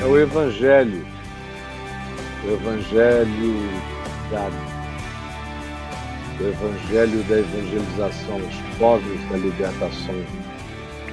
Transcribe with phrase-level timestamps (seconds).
[0.00, 1.04] é o Evangelho,
[2.44, 3.54] o Evangelho
[4.30, 4.48] da,
[6.40, 10.14] o Evangelho da evangelização aos pobres, da libertação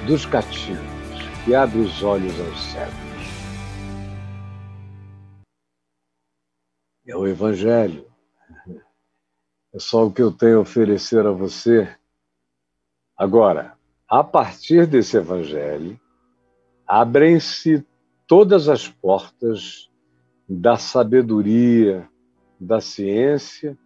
[0.06, 0.78] dos cativos,
[1.44, 2.94] que abre os olhos aos cegos.
[7.08, 8.06] É o Evangelho.
[9.74, 11.88] É só o que eu tenho a oferecer a você.
[13.16, 13.76] Agora,
[14.08, 15.98] a partir desse Evangelho,
[16.86, 17.84] abrem-se
[18.26, 19.90] todas as portas
[20.48, 22.08] da sabedoria,
[22.58, 23.78] da ciência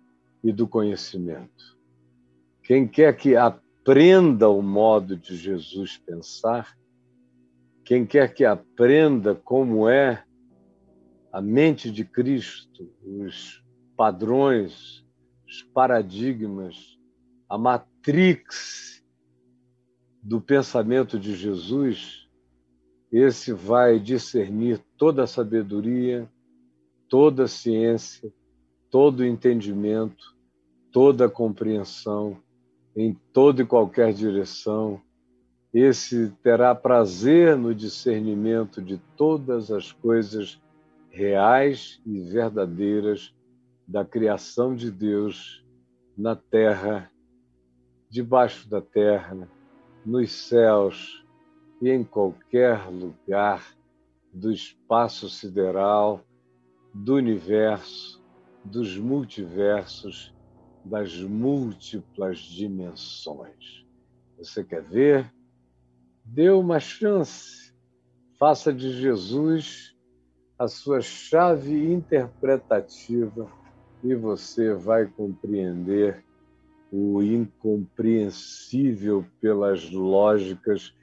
[0.42, 1.78] e do conhecimento.
[2.62, 6.76] Quem quer que aprenda o modo de Jesus pensar,
[7.84, 10.24] quem quer que aprenda como é
[11.32, 13.62] a mente de Cristo, os
[13.96, 15.04] padrões,
[15.46, 16.98] os paradigmas,
[17.48, 19.04] a matrix
[20.22, 22.29] do pensamento de Jesus,
[23.12, 26.30] esse vai discernir toda a sabedoria,
[27.08, 28.32] toda a ciência,
[28.88, 30.36] todo o entendimento,
[30.92, 32.36] toda a compreensão,
[32.94, 35.00] em toda e qualquer direção.
[35.74, 40.60] Esse terá prazer no discernimento de todas as coisas
[41.10, 43.34] reais e verdadeiras
[43.86, 45.64] da criação de Deus
[46.16, 47.10] na terra,
[48.08, 49.48] debaixo da terra,
[50.04, 51.24] nos céus
[51.80, 53.74] e em qualquer lugar
[54.32, 56.22] do espaço sideral,
[56.92, 58.20] do universo,
[58.64, 60.34] dos multiversos,
[60.84, 63.86] das múltiplas dimensões.
[64.38, 65.32] Você quer ver?
[66.24, 67.74] Dê uma chance.
[68.38, 69.96] Faça de Jesus
[70.58, 73.50] a sua chave interpretativa
[74.02, 76.24] e você vai compreender
[76.92, 80.94] o incompreensível pelas lógicas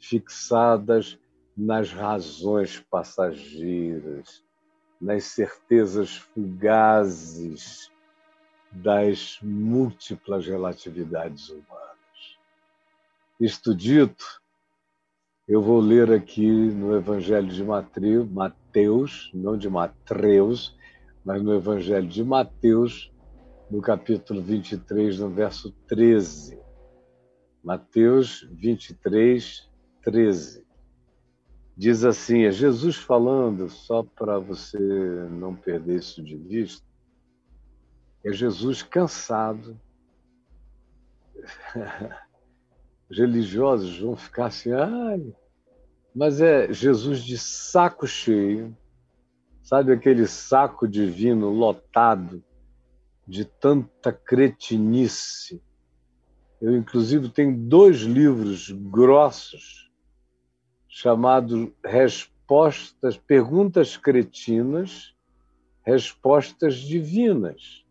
[0.00, 1.18] fixadas
[1.56, 4.44] nas razões passageiras,
[5.00, 7.90] nas certezas fugazes
[8.70, 11.96] das múltiplas relatividades humanas.
[13.40, 14.42] Isto dito,
[15.48, 20.76] eu vou ler aqui no Evangelho de Mateus, não de Matreus,
[21.24, 23.12] mas no Evangelho de Mateus,
[23.70, 26.60] no capítulo 23, no verso 13.
[27.62, 29.68] Mateus 23,
[30.06, 30.64] 13.
[31.76, 36.86] Diz assim: é Jesus falando, só para você não perder isso de vista,
[38.24, 39.78] é Jesus cansado.
[43.10, 45.34] Os religiosos vão ficar assim, ai,
[46.14, 48.74] mas é Jesus de saco cheio,
[49.62, 52.42] sabe aquele saco divino lotado
[53.26, 55.60] de tanta cretinice.
[56.60, 59.85] Eu, inclusive, tenho dois livros grossos
[60.96, 65.14] chamado Respostas, Perguntas Cretinas,
[65.84, 67.84] Respostas Divinas.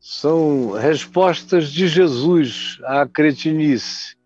[0.00, 4.16] São respostas de Jesus à cretinice.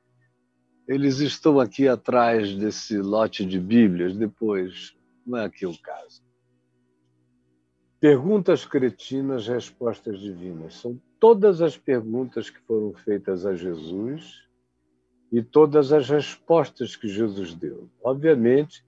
[0.89, 6.23] Eles estão aqui atrás desse lote de Bíblias, depois, não é aqui o caso.
[8.01, 10.73] Perguntas cretinas, respostas divinas.
[10.77, 14.46] São todas as perguntas que foram feitas a Jesus
[15.31, 17.91] e todas as respostas que Jesus deu.
[18.03, 18.85] Obviamente,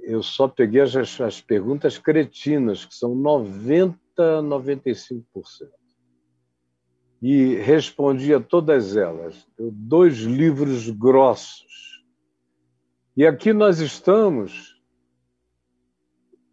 [0.00, 3.96] eu só peguei as, as perguntas cretinas, que são 90,
[4.42, 5.24] 95%.
[7.22, 9.46] E respondi a todas elas.
[9.56, 12.04] Deu dois livros grossos.
[13.16, 14.74] E aqui nós estamos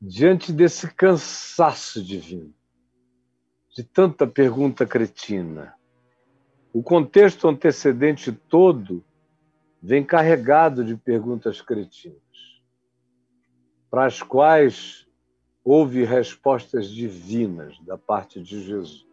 [0.01, 2.53] diante desse cansaço divino,
[3.75, 5.75] de tanta pergunta cretina.
[6.73, 9.03] O contexto antecedente todo
[9.81, 12.21] vem carregado de perguntas cretinas,
[13.89, 15.07] para as quais
[15.63, 19.05] houve respostas divinas da parte de Jesus.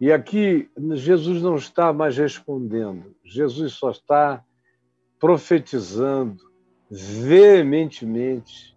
[0.00, 4.44] E aqui Jesus não está mais respondendo, Jesus só está
[5.20, 6.50] profetizando
[6.90, 8.76] veementemente,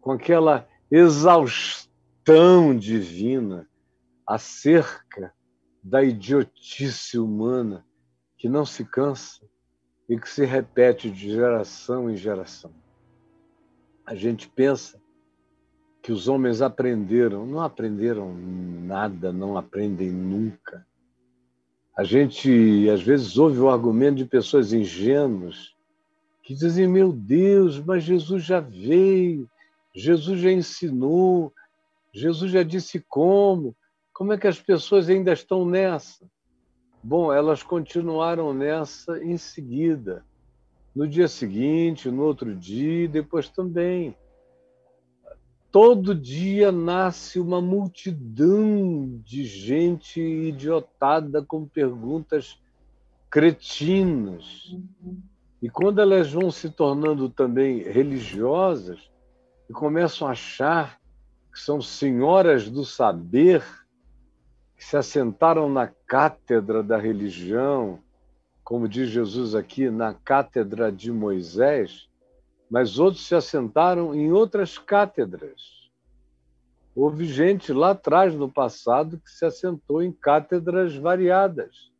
[0.00, 3.68] com aquela exaustão divina
[4.26, 5.32] acerca
[5.82, 7.84] da idiotice humana
[8.36, 9.40] que não se cansa
[10.08, 12.72] e que se repete de geração em geração.
[14.04, 15.00] A gente pensa
[16.02, 20.86] que os homens aprenderam, não aprenderam nada, não aprendem nunca.
[21.96, 25.76] A gente às vezes ouve o argumento de pessoas ingênuas
[26.42, 29.48] que dizem: Meu Deus, mas Jesus já veio,
[29.94, 31.52] Jesus já ensinou,
[32.12, 33.76] Jesus já disse como.
[34.20, 36.30] Como é que as pessoas ainda estão nessa?
[37.02, 40.22] Bom, elas continuaram nessa em seguida.
[40.94, 44.14] No dia seguinte, no outro dia, depois também.
[45.72, 52.60] todo dia nasce uma multidão de gente idiotada com perguntas
[53.30, 54.76] cretinas.
[55.62, 59.10] E quando elas vão se tornando também religiosas
[59.66, 61.00] e começam a achar
[61.50, 63.64] que são senhoras do saber,
[64.80, 67.98] que se assentaram na cátedra da religião,
[68.64, 72.08] como diz Jesus aqui, na cátedra de Moisés,
[72.70, 75.90] mas outros se assentaram em outras cátedras.
[76.96, 81.92] Houve gente lá atrás, no passado, que se assentou em cátedras variadas.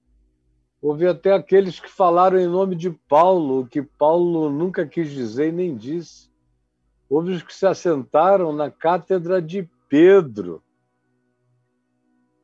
[0.80, 5.48] Houve até aqueles que falaram em nome de Paulo, o que Paulo nunca quis dizer
[5.48, 6.30] e nem disse.
[7.10, 10.62] Houve os que se assentaram na cátedra de Pedro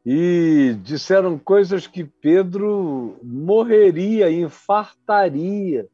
[0.08, 5.88] e disseram coisas que Pedro morreria, infartaria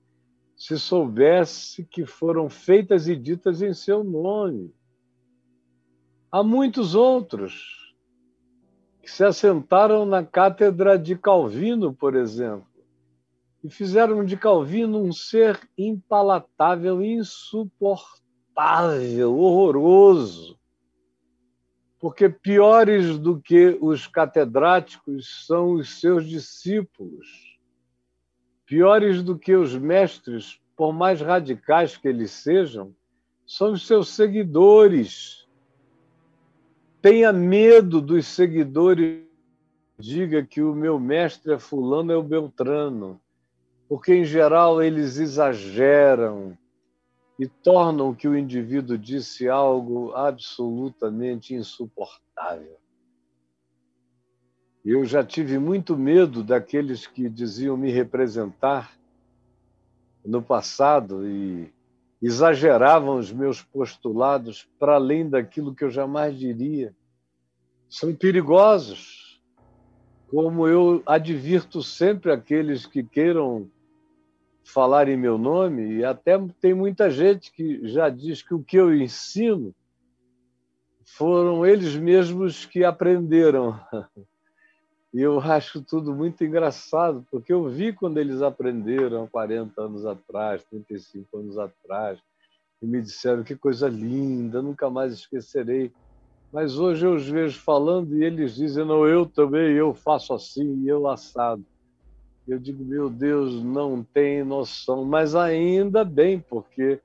[0.55, 4.70] se soubesse que foram feitas e ditas em seu nome.
[6.31, 7.94] Há muitos outros
[9.00, 12.67] que se assentaram na cátedra de Calvino, por exemplo,
[13.65, 20.61] e fizeram de Calvino um ser impalatável, insuportável, horroroso.
[22.02, 27.52] Porque piores do que os catedráticos são os seus discípulos
[28.72, 32.94] Piores do que os mestres, por mais radicais que eles sejam,
[33.46, 35.46] são os seus seguidores.
[37.02, 39.26] Tenha medo dos seguidores.
[39.98, 43.20] Diga que o meu mestre é Fulano, é o Beltrano,
[43.87, 46.56] porque, em geral, eles exageram
[47.43, 52.79] e tornam que o indivíduo disse algo absolutamente insuportável.
[54.85, 58.97] Eu já tive muito medo daqueles que diziam me representar
[60.25, 61.69] no passado e
[62.23, 66.94] exageravam os meus postulados para além daquilo que eu jamais diria.
[67.89, 69.43] São perigosos,
[70.29, 73.69] como eu advirto sempre aqueles que queiram
[74.64, 78.76] falar em meu nome, e até tem muita gente que já diz que o que
[78.76, 79.75] eu ensino
[81.05, 83.79] foram eles mesmos que aprenderam.
[85.14, 90.65] E eu acho tudo muito engraçado, porque eu vi quando eles aprenderam 40 anos atrás,
[90.70, 92.19] 35 anos atrás,
[92.81, 95.93] e me disseram que coisa linda, nunca mais esquecerei.
[96.50, 100.88] Mas hoje eu os vejo falando e eles dizem, não, eu também, eu faço assim,
[100.88, 101.62] eu assado.
[102.47, 107.00] Eu digo, meu Deus, não tem noção, mas ainda bem, porque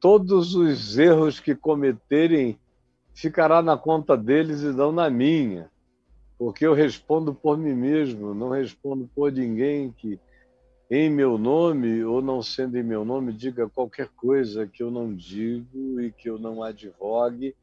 [0.00, 2.58] todos os erros que cometerem
[3.12, 5.70] ficará na conta deles e não na minha.
[6.38, 10.20] Porque eu respondo por mim mesmo, não respondo por ninguém que,
[10.90, 15.12] em meu nome ou não sendo em meu nome, diga qualquer coisa que eu não
[15.12, 17.56] digo e que eu não advogue,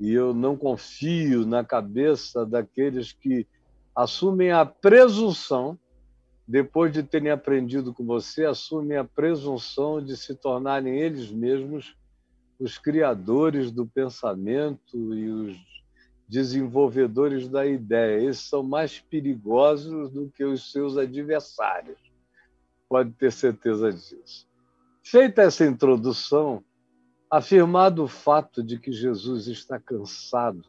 [0.00, 3.46] e eu não confio na cabeça daqueles que
[3.94, 5.78] assumem a presunção,
[6.46, 11.96] depois de terem aprendido com você, assumem a presunção de se tornarem eles mesmos
[12.58, 15.56] os criadores do pensamento e os
[16.28, 18.28] desenvolvedores da ideia.
[18.28, 21.98] Esses são mais perigosos do que os seus adversários.
[22.88, 24.48] Pode ter certeza disso.
[25.02, 26.64] Feita essa introdução,
[27.30, 30.64] afirmado o fato de que Jesus está cansado,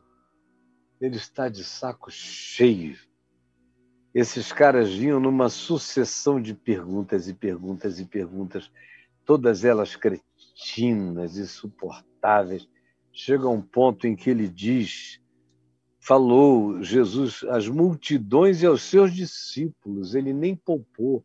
[1.00, 2.98] ele está de saco cheio.
[4.18, 8.72] Esses caras vinham numa sucessão de perguntas e perguntas e perguntas,
[9.24, 12.68] todas elas cretinas, insuportáveis.
[13.14, 15.22] Chega a um ponto em que ele diz
[16.00, 21.24] falou Jesus às multidões e aos seus discípulos, ele nem poupou.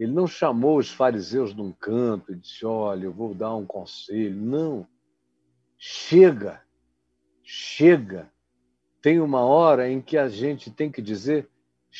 [0.00, 4.34] Ele não chamou os fariseus num canto e disse: Olha, eu vou dar um conselho.
[4.34, 4.84] Não.
[5.78, 6.60] Chega,
[7.44, 8.28] chega.
[9.00, 11.48] Tem uma hora em que a gente tem que dizer: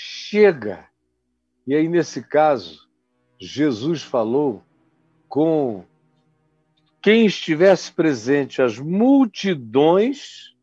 [0.01, 0.89] chega.
[1.67, 2.89] E aí, nesse caso,
[3.41, 4.63] Jesus falou
[5.29, 5.85] com
[7.03, 10.55] quem estivesse presente, as multidões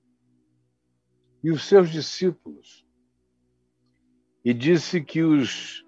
[1.44, 2.86] e os seus discípulos.
[4.44, 5.84] E disse que os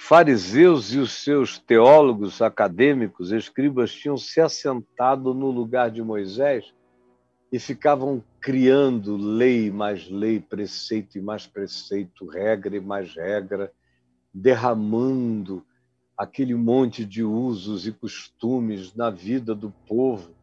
[0.00, 6.74] fariseus e os seus teólogos acadêmicos, escribas, tinham se assentado no lugar de Moisés
[7.50, 13.72] e ficavam criando lei mais lei, preceito e mais preceito, regra e mais regra,
[14.32, 15.64] derramando
[16.16, 20.34] aquele monte de usos e costumes na vida do povo,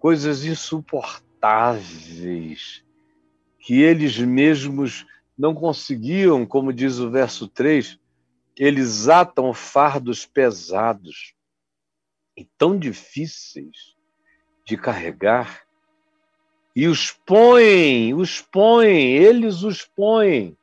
[0.00, 2.82] coisas insuportáveis
[3.60, 8.00] que eles mesmos não conseguiam, como diz o verso 3,
[8.56, 11.34] eles atam fardos pesados
[12.36, 13.96] e tão difíceis
[14.66, 15.67] de carregar
[16.78, 20.56] e os põem, os põem, eles os põem.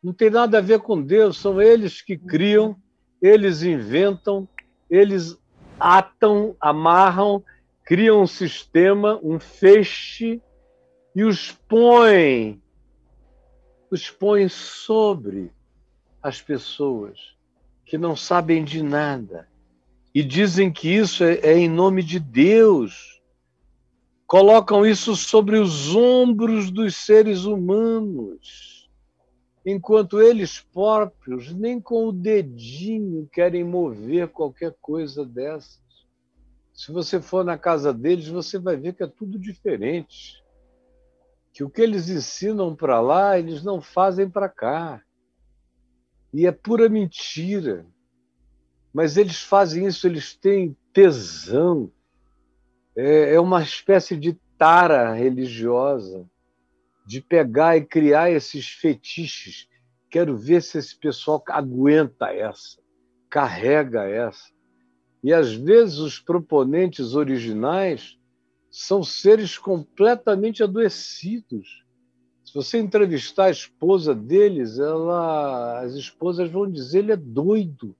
[0.00, 2.76] Não tem nada a ver com Deus, são eles que criam,
[3.20, 4.48] eles inventam,
[4.88, 5.36] eles
[5.80, 7.42] atam, amarram,
[7.84, 10.40] criam um sistema, um feixe
[11.16, 12.62] e os põem,
[13.90, 15.50] os põem sobre
[16.22, 17.18] as pessoas
[17.84, 19.48] que não sabem de nada
[20.14, 23.20] e dizem que isso é, é em nome de Deus.
[24.26, 28.90] Colocam isso sobre os ombros dos seres humanos,
[29.64, 35.82] enquanto eles próprios nem com o dedinho querem mover qualquer coisa dessas.
[36.72, 40.42] Se você for na casa deles, você vai ver que é tudo diferente.
[41.52, 45.02] Que o que eles ensinam para lá, eles não fazem para cá.
[46.32, 47.86] E é pura mentira.
[48.92, 51.90] Mas eles fazem isso, eles têm tesão.
[52.96, 56.28] É, é uma espécie de tara religiosa
[57.06, 59.68] de pegar e criar esses fetiches.
[60.10, 62.78] Quero ver se esse pessoal aguenta essa,
[63.28, 64.52] carrega essa.
[65.22, 68.18] E às vezes os proponentes originais
[68.70, 71.84] são seres completamente adoecidos.
[72.44, 77.96] Se você entrevistar a esposa deles, ela, as esposas vão dizer ele é doido.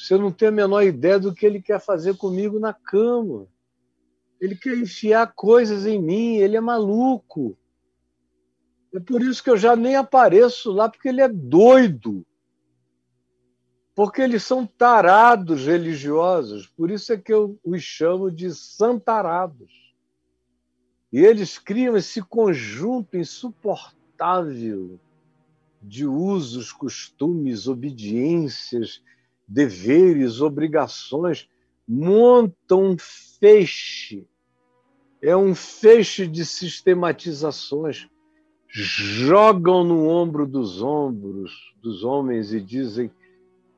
[0.00, 3.46] Você não tem a menor ideia do que ele quer fazer comigo na cama.
[4.40, 7.56] Ele quer enfiar coisas em mim, ele é maluco.
[8.94, 12.24] É por isso que eu já nem apareço lá, porque ele é doido
[14.00, 19.70] porque eles são tarados religiosos, por isso é que eu os chamo de santarados.
[21.12, 24.98] E eles criam esse conjunto insuportável
[25.82, 29.02] de usos, costumes, obediências,
[29.50, 31.48] deveres, obrigações,
[31.86, 34.24] montam um feixe,
[35.20, 38.08] é um feixe de sistematizações,
[38.68, 43.10] jogam no ombro dos ombros dos homens e dizem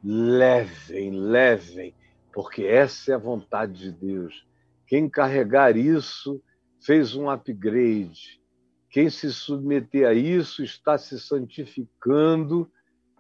[0.05, 1.95] levem, levem,
[2.35, 4.47] porque essa é a vontade de Deus.
[4.87, 6.43] Quem carregar isso
[6.81, 8.43] fez um upgrade.
[8.91, 12.71] Quem se submeter a isso está se santificando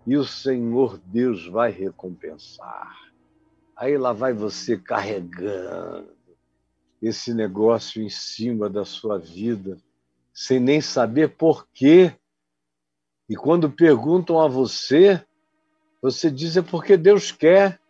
[0.06, 3.12] e o Senhor Deus vai recompensar.
[3.76, 6.09] Aí lá vai você carregando
[7.00, 9.76] esse negócio em cima da sua vida,
[10.32, 12.14] sem nem saber por quê.
[13.28, 15.25] E quando perguntam a você,
[16.00, 17.80] você diz é porque Deus quer.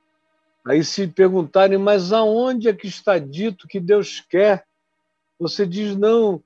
[0.64, 4.64] Aí se perguntarem, mas aonde é que está dito que Deus quer?
[5.38, 6.42] Você diz, não,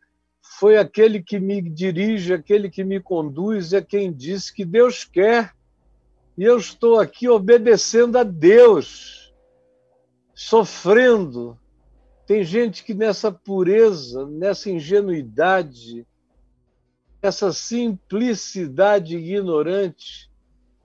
[0.58, 5.55] foi aquele que me dirige, aquele que me conduz, é quem disse que Deus quer.
[6.36, 9.34] E eu estou aqui obedecendo a Deus,
[10.34, 11.58] sofrendo.
[12.26, 16.06] Tem gente que nessa pureza, nessa ingenuidade,
[17.22, 20.30] essa simplicidade ignorante,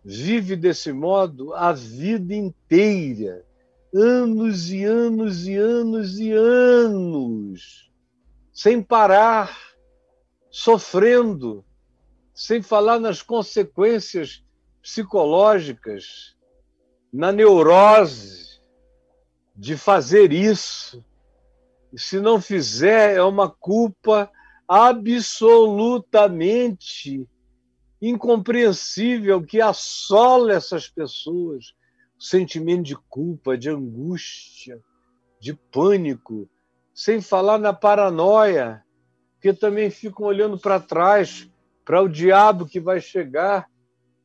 [0.05, 3.46] vive desse modo a vida inteira,
[3.93, 7.91] anos e anos e anos e anos,
[8.53, 9.75] sem parar,
[10.50, 11.65] sofrendo,
[12.34, 14.43] sem falar nas consequências
[14.82, 16.36] psicológicas,
[17.12, 18.60] na neurose
[19.56, 21.04] de fazer isso.
[21.94, 24.32] E se não fizer, é uma culpa
[24.68, 27.28] absolutamente
[28.02, 31.74] incompreensível que assola essas pessoas,
[32.18, 34.80] o sentimento de culpa, de angústia,
[35.40, 36.50] de pânico,
[36.94, 38.84] sem falar na paranoia,
[39.42, 41.50] que também ficam olhando para trás,
[41.84, 43.68] para o diabo que vai chegar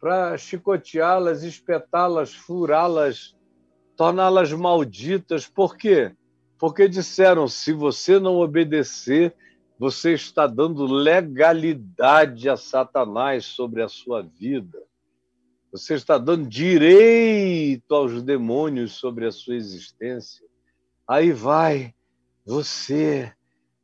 [0.07, 3.37] para chicoteá-las, espetá-las, furá-las,
[3.97, 5.49] torná-las malditas.
[5.49, 6.15] Por quê?
[6.57, 9.35] Porque disseram: se você não obedecer,
[9.77, 14.81] você está dando legalidade a Satanás sobre a sua vida.
[15.73, 20.47] Você está dando direito aos demônios sobre a sua existência.
[21.05, 21.93] Aí vai
[22.45, 23.33] você,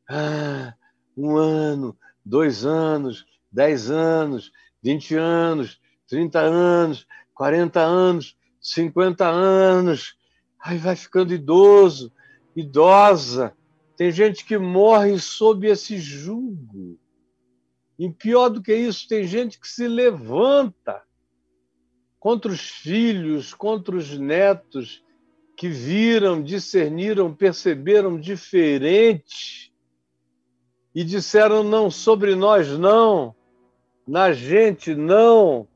[0.09, 0.73] ah,
[1.17, 5.82] um ano, dois anos, dez anos, vinte anos,
[6.12, 10.14] trinta anos, quarenta anos, cinquenta anos.
[10.61, 12.12] Aí vai ficando idoso,
[12.54, 13.57] idosa,
[13.97, 16.99] tem gente que morre sob esse jugo.
[17.99, 21.02] E pior do que isso, tem gente que se levanta
[22.21, 25.02] contra os filhos, contra os netos,
[25.57, 29.73] que viram, discerniram, perceberam diferente
[30.95, 33.35] e disseram não sobre nós não,
[34.07, 35.72] na gente não.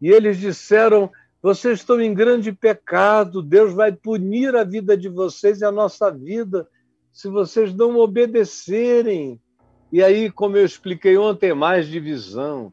[0.00, 1.10] E eles disseram
[1.42, 6.10] Vocês estão em grande pecado, Deus vai punir a vida de vocês e a nossa
[6.10, 6.68] vida
[7.14, 9.40] se vocês não obedecerem.
[9.92, 12.72] E aí, como eu expliquei ontem, é mais divisão.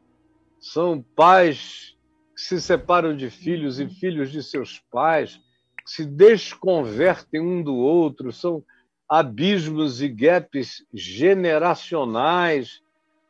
[0.59, 1.95] São pais
[2.35, 5.39] que se separam de filhos e filhos de seus pais,
[5.85, 8.63] que se desconvertem um do outro, são
[9.07, 12.81] abismos e gaps generacionais,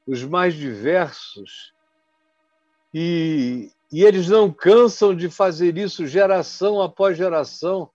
[0.07, 1.74] os mais diversos.
[2.93, 7.89] E, e eles não cansam de fazer isso geração após geração.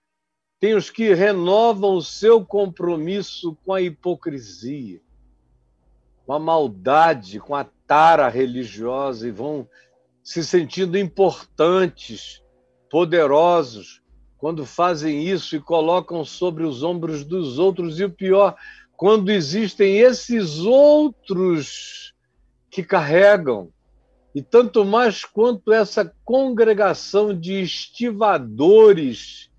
[0.59, 5.01] Tem os que renovam o seu compromisso com a hipocrisia,
[6.25, 9.67] com a maldade, com a tara religiosa e vão
[10.23, 12.43] se sentindo importantes,
[12.91, 14.01] poderosos,
[14.37, 17.99] quando fazem isso e colocam sobre os ombros dos outros.
[17.99, 18.55] E o pior,
[18.95, 22.13] quando existem esses outros
[22.69, 23.71] que carregam
[24.37, 29.49] e tanto mais quanto essa congregação de estivadores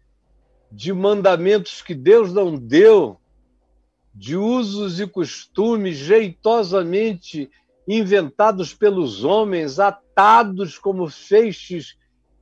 [0.71, 3.19] de mandamentos que Deus não deu,
[4.15, 7.51] de usos e costumes jeitosamente
[7.89, 11.97] inventados pelos homens, atados como feixes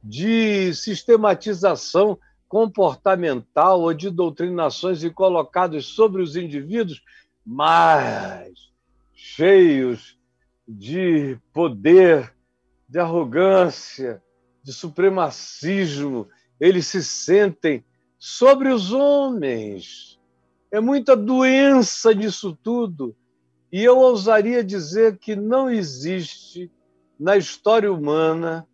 [0.04, 7.00] de sistematização comportamental ou de doutrinações e colocados sobre os indivíduos,
[7.46, 8.70] mas
[9.14, 10.15] cheios
[10.66, 12.34] de poder,
[12.88, 14.22] de arrogância,
[14.62, 17.84] de supremacismo, eles se sentem
[18.18, 20.18] sobre os homens.
[20.70, 23.14] É muita doença nisso tudo.
[23.70, 26.70] E eu ousaria dizer que não existe
[27.18, 28.66] na história humana,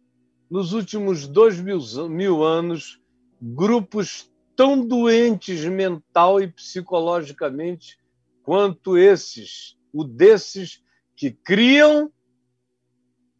[0.50, 3.00] nos últimos dois mil, mil anos,
[3.40, 7.99] grupos tão doentes mental e psicologicamente
[8.42, 10.82] quanto esses, o desses
[11.16, 12.12] que criam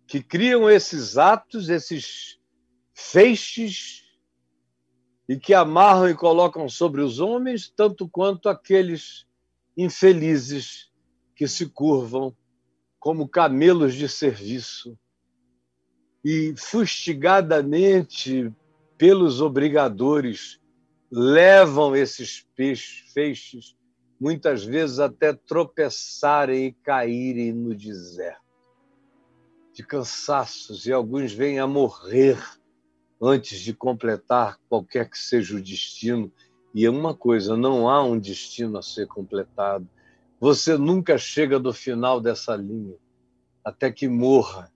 [0.07, 2.39] que criam esses atos, esses
[2.93, 4.03] feixes
[5.27, 9.27] e que amarram e colocam sobre os homens, tanto quanto aqueles
[9.75, 10.91] infelizes
[11.35, 12.37] que se curvam
[13.01, 14.99] como camelos de serviço.
[16.23, 18.53] E fustigadamente
[18.99, 20.61] pelos obrigadores
[21.11, 23.75] levam esses feixes
[24.23, 28.41] muitas vezes até tropeçarem e caírem no deserto,
[29.75, 32.41] de cansaços, e alguns vêm a morrer
[33.21, 36.31] antes de completar qualquer que seja o destino.
[36.73, 39.89] E é uma coisa: não há um destino a ser completado.
[40.39, 42.97] Você nunca chega do final dessa linha
[43.65, 44.73] até que morra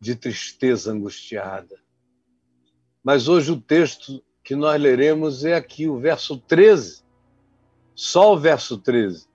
[0.00, 1.78] de tristeza angustiada.
[3.00, 7.05] Mas hoje o texto que nós leremos é aqui, o verso 13
[7.96, 9.26] só o verso 13,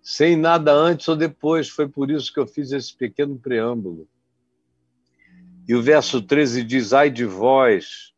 [0.00, 1.68] sem nada antes ou depois.
[1.68, 4.08] Foi por isso que eu fiz esse pequeno preâmbulo.
[5.68, 8.14] E o verso 13 diz: Ai de vós,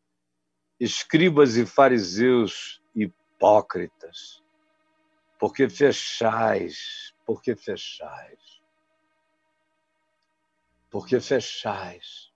[0.79, 4.41] escribas e fariseus hipócritas,
[5.37, 8.61] porque fechais, porque fechais,
[10.89, 12.31] porque fechais.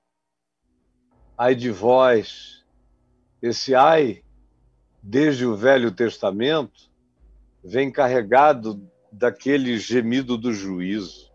[1.37, 2.65] Ai de vós,
[3.41, 4.25] esse ai,
[5.01, 6.88] desde o Velho Testamento,
[7.63, 11.29] vem carregado daquele gemido do juízo,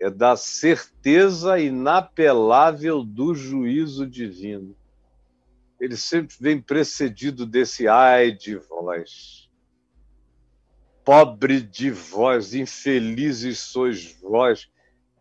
[0.00, 4.76] é da certeza inapelável do juízo divino.
[5.80, 9.48] Ele sempre vem precedido desse ai de vós.
[11.04, 14.68] Pobre de vós, infelizes sois vós,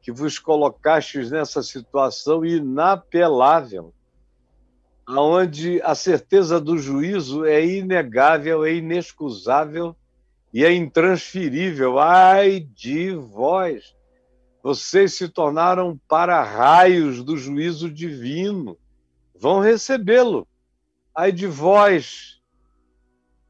[0.02, 3.94] que vos colocastes nessa situação inapelável,
[5.06, 9.96] aonde a certeza do juízo é inegável, é inexcusável
[10.54, 12.00] e é intransferível.
[12.00, 13.96] Ai de vós!
[14.64, 18.78] Vocês se tornaram para-raios do juízo divino.
[19.36, 20.48] Vão recebê-lo.
[21.16, 22.40] Ai de vós,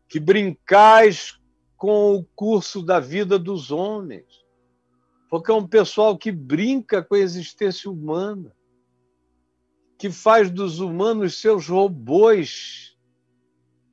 [0.07, 1.37] que brincais
[1.75, 4.25] com o curso da vida dos homens.
[5.29, 8.55] Porque é um pessoal que brinca com a existência humana,
[9.97, 12.97] que faz dos humanos seus robôs.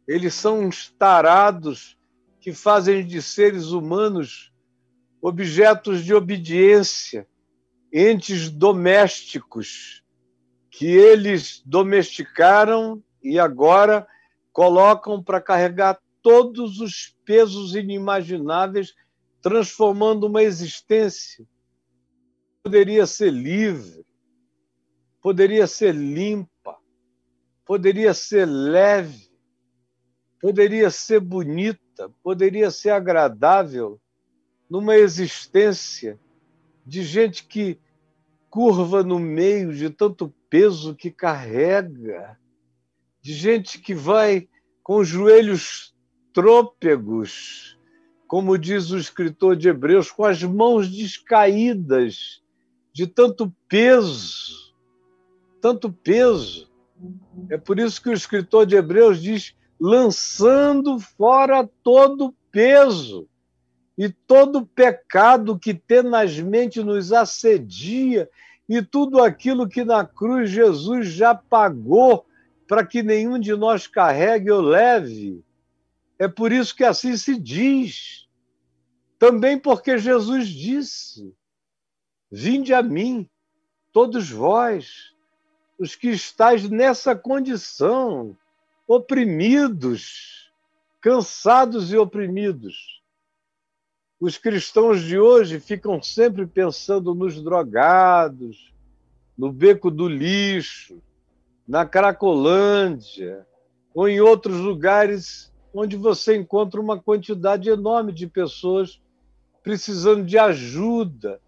[0.06, 1.97] Eles são uns tarados
[2.40, 4.52] que fazem de seres humanos
[5.20, 7.26] objetos de obediência,
[7.92, 10.04] entes domésticos,
[10.70, 14.06] que eles domesticaram e agora
[14.52, 18.94] colocam para carregar todos os pesos inimagináveis,
[19.40, 21.44] transformando uma existência.
[22.62, 24.06] Poderia ser livre,
[25.20, 26.76] poderia ser limpa,
[27.64, 29.28] poderia ser leve,
[30.40, 31.87] poderia ser bonita
[32.22, 33.98] poderia ser agradável
[34.68, 36.18] numa existência
[36.84, 37.78] de gente que
[38.50, 42.38] curva no meio de tanto peso que carrega,
[43.20, 44.48] de gente que vai
[44.82, 45.94] com os joelhos
[46.32, 47.78] trôpegos,
[48.26, 52.42] como diz o escritor de Hebreus, com as mãos descaídas
[52.92, 54.74] de tanto peso,
[55.60, 56.70] tanto peso.
[57.50, 63.28] É por isso que o escritor de Hebreus diz: lançando fora todo peso
[63.96, 68.28] e todo pecado que tenazmente nos assedia
[68.68, 72.26] e tudo aquilo que na cruz Jesus já pagou
[72.66, 75.42] para que nenhum de nós carregue ou leve.
[76.18, 78.28] É por isso que assim se diz.
[79.18, 81.34] Também porque Jesus disse:
[82.30, 83.28] Vinde a mim,
[83.92, 85.14] todos vós,
[85.78, 88.36] os que estáis nessa condição,
[88.88, 90.50] oprimidos,
[90.98, 93.02] cansados e oprimidos.
[94.18, 98.72] Os cristãos de hoje ficam sempre pensando nos drogados,
[99.36, 101.02] no beco do lixo,
[101.68, 103.46] na Cracolândia,
[103.94, 109.00] ou em outros lugares onde você encontra uma quantidade enorme de pessoas
[109.62, 111.38] precisando de ajuda,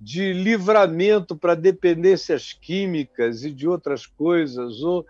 [0.00, 5.06] de livramento para dependências químicas e de outras coisas, ou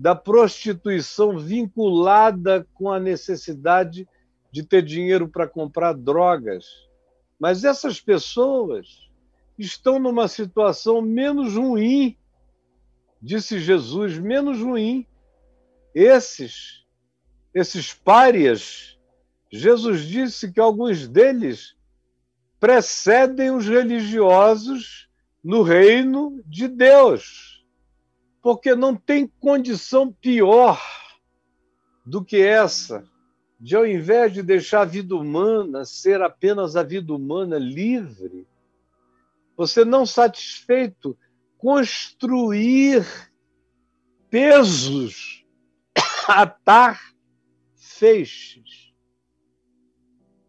[0.00, 4.08] da prostituição vinculada com a necessidade
[4.50, 6.64] de ter dinheiro para comprar drogas.
[7.38, 9.10] Mas essas pessoas
[9.58, 12.16] estão numa situação menos ruim
[13.20, 15.06] disse Jesus, menos ruim.
[15.94, 16.84] Esses,
[17.52, 18.98] esses párias,
[19.50, 21.76] Jesus disse que alguns deles
[22.58, 25.08] precedem os religiosos
[25.42, 27.59] no reino de Deus,
[28.42, 30.80] porque não tem condição pior
[32.04, 33.04] do que essa,
[33.58, 38.46] de ao invés de deixar a vida humana ser apenas a vida humana livre,
[39.56, 41.16] você não satisfeito
[41.58, 43.06] construir
[44.30, 45.44] pesos,
[46.26, 46.98] atar
[47.76, 48.94] feixes.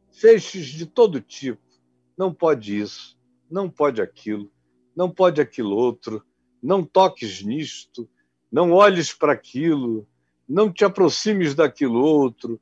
[0.10, 1.62] Feixes de todo tipo.
[2.18, 4.50] Não pode isso, não pode aquilo,
[4.96, 6.26] não pode aquilo outro,
[6.62, 8.08] não toques nisto,
[8.52, 10.08] não olhes para aquilo,
[10.48, 12.60] não te aproximes daquilo outro,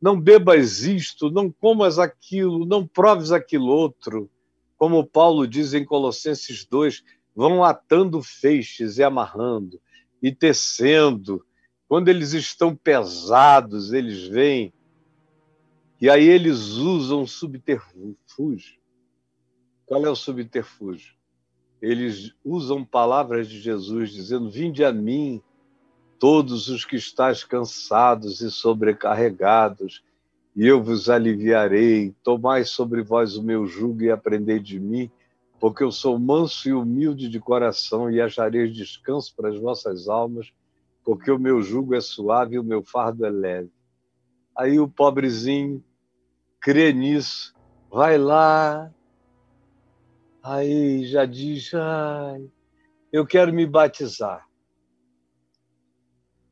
[0.00, 4.30] não bebas isto, não comas aquilo, não proves aquilo outro.
[4.76, 7.02] Como Paulo diz em Colossenses 2,
[7.34, 9.80] vão atando feixes e amarrando
[10.22, 11.44] e tecendo.
[11.88, 14.72] Quando eles estão pesados, eles vêm
[16.00, 18.80] e aí eles usam subterfúgio.
[19.84, 21.14] Qual é o subterfúgio?
[21.80, 25.42] Eles usam palavras de Jesus dizendo: Vinde a mim,
[26.18, 30.02] todos os que estáis cansados e sobrecarregados,
[30.54, 32.14] e eu vos aliviarei.
[32.22, 35.10] Tomai sobre vós o meu jugo e aprendei de mim,
[35.58, 40.52] porque eu sou manso e humilde de coração e achareis descanso para as vossas almas,
[41.02, 43.70] porque o meu jugo é suave e o meu fardo é leve.
[44.54, 45.82] Aí o pobrezinho
[46.60, 47.54] crê nisso,
[47.90, 48.92] vai lá,
[50.42, 52.48] aí já diz, ai,
[53.12, 54.48] eu quero me batizar.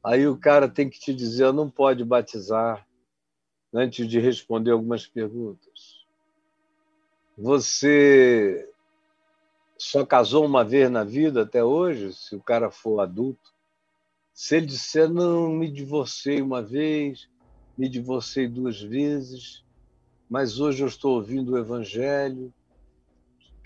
[0.05, 2.87] Aí o cara tem que te dizer, não pode batizar,
[3.73, 6.07] antes de responder algumas perguntas.
[7.37, 8.73] Você
[9.79, 13.55] só casou uma vez na vida até hoje, se o cara for adulto,
[14.33, 17.29] se ele disser, não, me divorciei uma vez,
[17.77, 19.65] me divorciei duas vezes,
[20.29, 22.53] mas hoje eu estou ouvindo o Evangelho,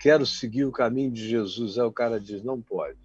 [0.03, 1.79] quero seguir o caminho de Jesus.
[1.79, 2.99] Aí o cara diz, não pode.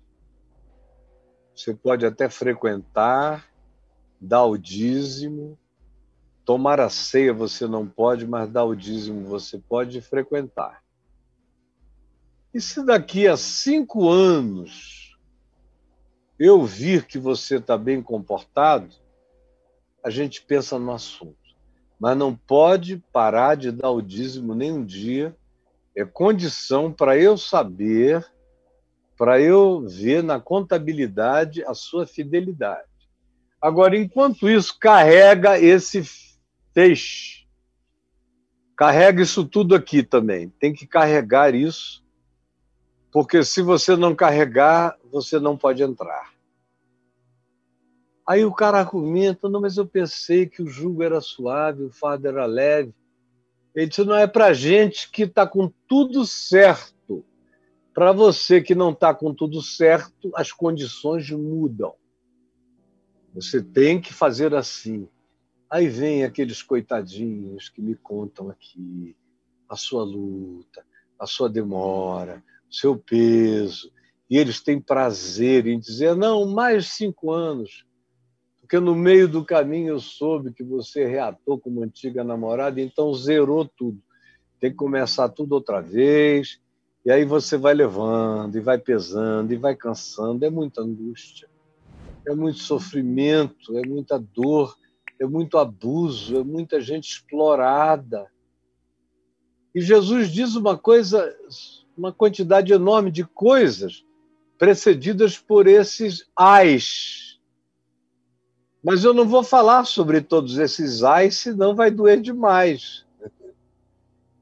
[1.55, 3.49] Você pode até frequentar,
[4.21, 5.57] dar o dízimo,
[6.45, 10.83] tomar a ceia você não pode, mas dar o dízimo você pode frequentar.
[12.53, 15.17] E se daqui a cinco anos
[16.37, 18.93] eu vir que você está bem comportado,
[20.03, 21.39] a gente pensa no assunto.
[21.97, 25.37] Mas não pode parar de dar o dízimo nem um dia.
[25.97, 28.25] É condição para eu saber,
[29.17, 32.89] para eu ver na contabilidade a sua fidelidade.
[33.61, 36.03] Agora, enquanto isso, carrega esse
[36.73, 37.47] feixe.
[38.77, 40.49] Carrega isso tudo aqui também.
[40.49, 42.07] Tem que carregar isso
[43.11, 46.33] porque se você não carregar, você não pode entrar.
[48.27, 52.29] Aí o cara argumenta, não, mas eu pensei que o jugo era suave, o fardo
[52.29, 52.95] era leve.
[53.79, 57.25] Ele disse, não é para gente que está com tudo certo.
[57.95, 61.95] Para você que não está com tudo certo, as condições mudam.
[63.33, 65.09] Você tem que fazer assim.
[65.71, 69.17] Aí vem aqueles coitadinhos que me contam aqui
[69.69, 70.85] a sua luta,
[71.17, 73.93] a sua demora, seu peso,
[74.29, 77.87] E eles têm prazer em dizer: não, mais cinco anos,
[78.69, 83.65] porque no meio do caminho eu soube que você reatou como antiga namorada, então zerou
[83.65, 83.99] tudo.
[84.61, 86.61] Tem que começar tudo outra vez.
[87.03, 90.45] E aí você vai levando, e vai pesando, e vai cansando.
[90.45, 91.49] É muita angústia,
[92.27, 94.77] é muito sofrimento, é muita dor,
[95.19, 98.27] é muito abuso, é muita gente explorada.
[99.75, 101.35] E Jesus diz uma coisa,
[101.97, 104.05] uma quantidade enorme de coisas
[104.59, 107.28] precedidas por esses ais.
[108.83, 113.05] Mas eu não vou falar sobre todos esses ais, senão vai doer demais.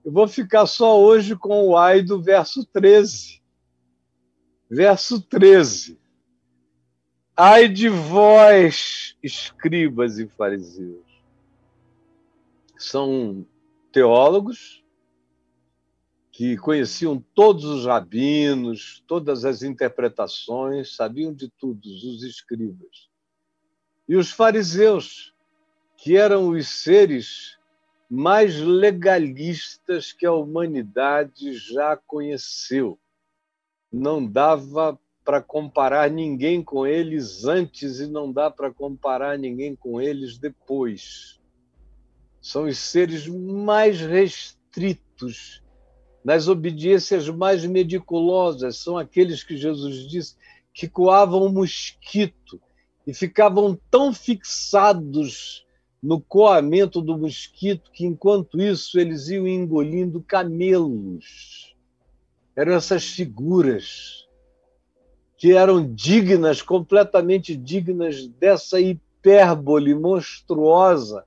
[0.05, 3.42] Eu vou ficar só hoje com o ai do verso 13.
[4.70, 5.99] Verso 13.
[7.37, 11.05] Ai de vós, escribas e fariseus.
[12.79, 13.44] São
[13.90, 14.85] teólogos
[16.31, 23.09] que conheciam todos os rabinos, todas as interpretações, sabiam de tudo, os escribas.
[24.09, 25.35] E os fariseus,
[25.97, 27.57] que eram os seres
[28.09, 32.99] mais legalistas que a humanidade já conheceu.
[33.92, 40.01] Não dava para comparar ninguém com eles antes e não dá para comparar ninguém com
[40.01, 41.40] eles depois.
[42.40, 45.64] São os seres mais restritos,
[46.25, 50.37] nas obediências mais meticulosas, são aqueles que Jesus disse
[50.73, 52.61] que coavam o mosquito
[53.07, 55.64] e ficavam tão fixados
[56.03, 61.75] no coamento do mosquito, que enquanto isso eles iam engolindo camelos.
[62.55, 64.27] Eram essas figuras
[65.37, 71.25] que eram dignas, completamente dignas dessa hipérbole monstruosa.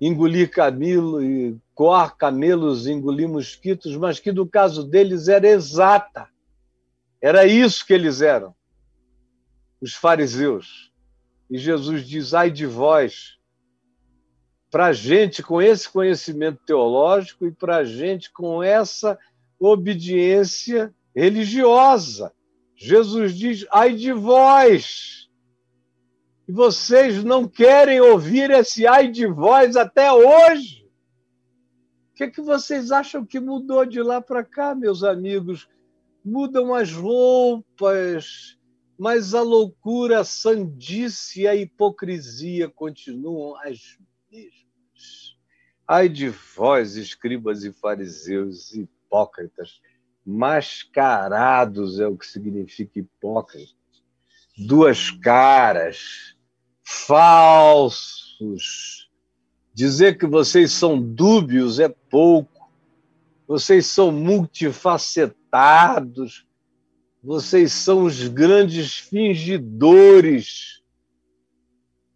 [0.00, 6.28] Engolir camelo e coar camelos, engolir mosquitos, mas que no caso deles era exata.
[7.20, 8.54] Era isso que eles eram,
[9.80, 10.90] os fariseus
[11.50, 13.36] e Jesus diz: ai de vós,
[14.70, 19.18] para gente com esse conhecimento teológico e para gente com essa
[19.58, 22.32] obediência religiosa.
[22.76, 25.28] Jesus diz: ai de vós.
[26.46, 30.88] E vocês não querem ouvir esse ai de vós até hoje.
[32.12, 35.68] O que, é que vocês acham que mudou de lá para cá, meus amigos?
[36.24, 38.58] Mudam as roupas,
[39.00, 43.96] mas a loucura, a sandice e a hipocrisia continuam as
[44.30, 45.38] mesmas.
[45.88, 49.80] Ai de vós, escribas e fariseus, hipócritas,
[50.22, 53.72] mascarados é o que significa hipócrita,
[54.58, 56.36] duas caras,
[56.82, 59.08] falsos.
[59.72, 62.70] Dizer que vocês são dúbios é pouco,
[63.48, 66.49] vocês são multifacetados,
[67.22, 70.82] vocês são os grandes fingidores.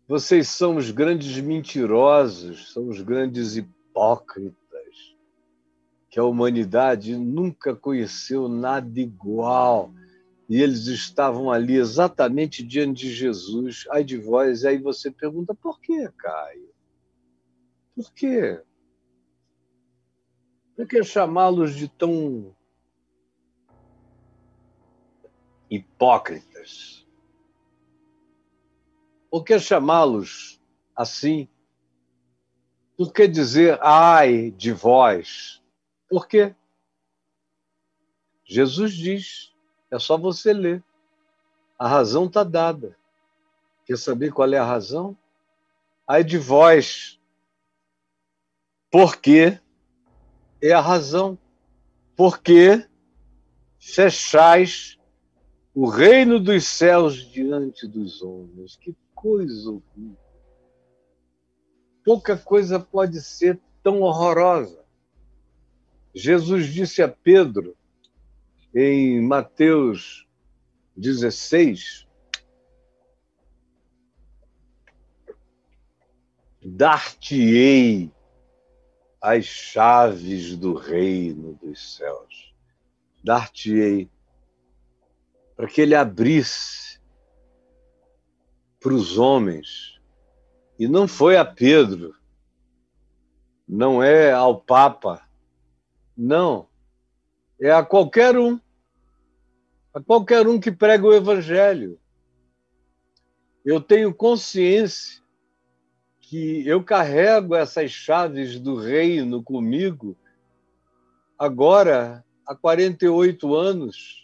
[0.09, 4.57] Vocês são os grandes mentirosos, são os grandes hipócritas,
[6.09, 9.93] que a humanidade nunca conheceu nada igual.
[10.49, 15.55] E eles estavam ali exatamente diante de Jesus, ai de vós, e aí você pergunta,
[15.55, 16.69] por quê, Caio?
[17.95, 18.61] Por quê?
[20.77, 22.54] Por que chamá-los de tão
[25.75, 27.07] hipócritas.
[29.31, 30.61] Por que chamá-los
[30.95, 31.49] assim?
[32.97, 35.63] Por que dizer ai de vós?
[36.09, 36.55] Por quê?
[38.45, 39.53] Jesus diz,
[39.91, 40.85] é só você ler.
[41.79, 42.97] A razão está dada.
[43.85, 45.17] Quer saber qual é a razão?
[46.07, 47.21] Ai de vós.
[48.91, 49.59] Por quê?
[50.63, 51.37] É a razão.
[52.15, 52.87] Porque
[53.81, 54.99] fechais
[55.75, 58.77] o reino dos céus diante dos homens.
[58.77, 60.17] Que coisa horrível.
[62.05, 64.85] Pouca coisa pode ser tão horrorosa.
[66.15, 67.77] Jesus disse a Pedro,
[68.73, 70.29] em Mateus
[70.97, 72.07] 16,
[76.63, 78.13] dar-te-ei
[79.21, 82.55] as chaves do reino dos céus.
[83.25, 84.09] Dar-te-ei
[85.57, 87.01] para que ele abrisse
[88.81, 90.01] para os homens.
[90.79, 92.15] E não foi a Pedro,
[93.67, 95.23] não é ao Papa,
[96.17, 96.69] não.
[97.61, 98.61] É a qualquer um,
[99.95, 101.99] a qualquer um que prega o Evangelho.
[103.65, 105.23] Eu tenho consciência
[106.21, 110.17] que eu carrego essas chaves do reino comigo
[111.39, 114.24] agora há 48 anos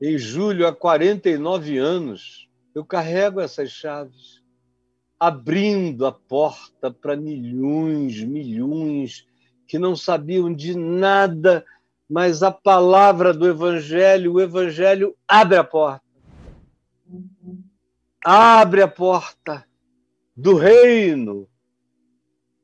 [0.00, 4.42] Em julho, há 49 anos, eu carrego essas chaves,
[5.18, 9.26] abrindo a porta para milhões, milhões
[9.68, 11.66] que não sabiam de nada,
[12.08, 16.02] mas a palavra do Evangelho, o Evangelho abre a porta.
[18.24, 19.66] Abre a porta
[20.34, 21.46] do reino.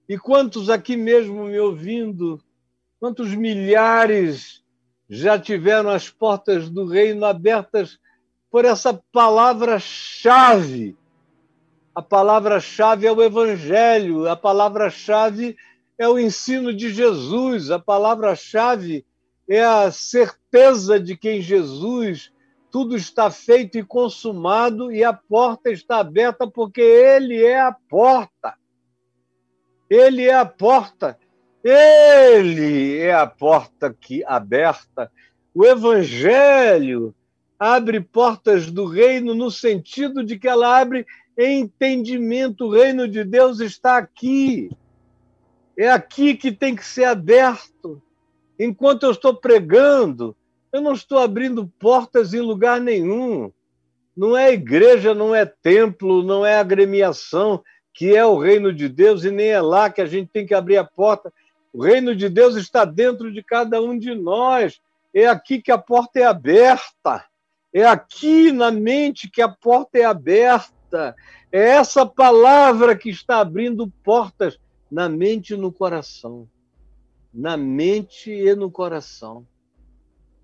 [0.09, 2.43] E quantos aqui mesmo me ouvindo,
[2.99, 4.65] quantos milhares
[5.09, 7.99] já tiveram as portas do reino abertas
[8.51, 10.97] por essa palavra-chave.
[11.95, 15.57] A palavra-chave é o Evangelho, a palavra-chave
[15.99, 19.07] é o ensino de Jesus, a palavra-chave
[19.49, 22.33] é a certeza de que em Jesus
[22.71, 28.55] tudo está feito e consumado e a porta está aberta porque Ele é a porta.
[29.89, 31.19] Ele é a porta.
[31.69, 35.11] Ele é a porta que aberta.
[35.53, 37.13] O Evangelho
[37.59, 41.05] abre portas do reino no sentido de que ela abre
[41.37, 42.67] entendimento.
[42.67, 44.71] O reino de Deus está aqui.
[45.77, 48.01] É aqui que tem que ser aberto.
[48.57, 50.37] Enquanto eu estou pregando,
[50.73, 53.51] eu não estou abrindo portas em lugar nenhum.
[54.17, 57.61] Não é igreja, não é templo, não é agremiação
[57.93, 60.55] que é o reino de Deus e nem é lá que a gente tem que
[60.55, 61.33] abrir a porta
[61.77, 64.81] o reino de Deus está dentro de cada um de nós.
[65.13, 67.23] É aqui que a porta é aberta.
[67.71, 71.15] É aqui na mente que a porta é aberta.
[71.53, 74.59] É essa palavra que está abrindo portas
[74.91, 76.49] na mente e no coração.
[77.33, 79.47] Na mente e no coração.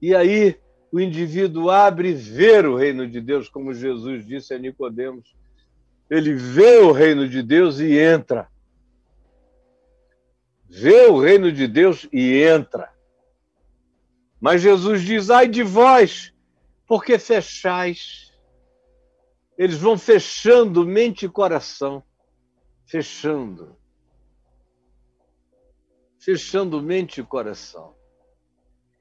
[0.03, 0.61] E aí
[0.93, 5.35] o indivíduo abre e vê o reino de Deus, como Jesus disse a Nicodemos.
[6.11, 8.53] Ele vê o reino de Deus e entra
[10.73, 12.91] vê o reino de Deus e entra.
[14.41, 16.33] Mas Jesus diz: ai de vós,
[16.87, 18.33] porque fechais.
[19.59, 22.03] Eles vão fechando mente e coração,
[22.87, 23.77] fechando.
[26.19, 27.95] Fechando mente e coração.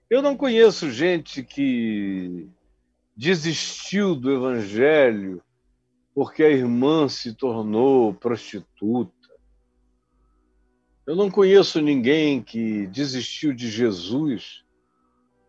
[0.10, 2.50] Eu não conheço gente que
[3.16, 5.42] desistiu do evangelho
[6.14, 9.21] porque a irmã se tornou prostituta
[11.06, 14.64] eu não conheço ninguém que desistiu de Jesus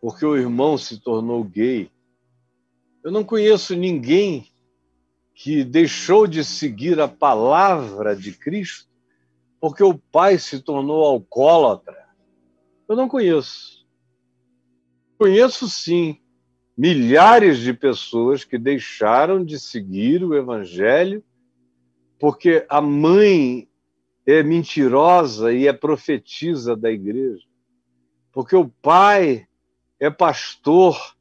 [0.01, 1.89] porque o irmão se tornou gay.
[3.03, 4.51] Eu não conheço ninguém
[5.33, 8.89] que deixou de seguir a palavra de Cristo
[9.59, 12.05] porque o pai se tornou alcoólatra.
[12.89, 13.87] Eu não conheço.
[15.17, 16.19] Conheço sim
[16.77, 21.23] milhares de pessoas que deixaram de seguir o evangelho
[22.19, 23.69] porque a mãe
[24.25, 27.45] é mentirosa e é profetisa da igreja.
[28.31, 29.47] Porque o pai
[29.99, 31.15] é pastor,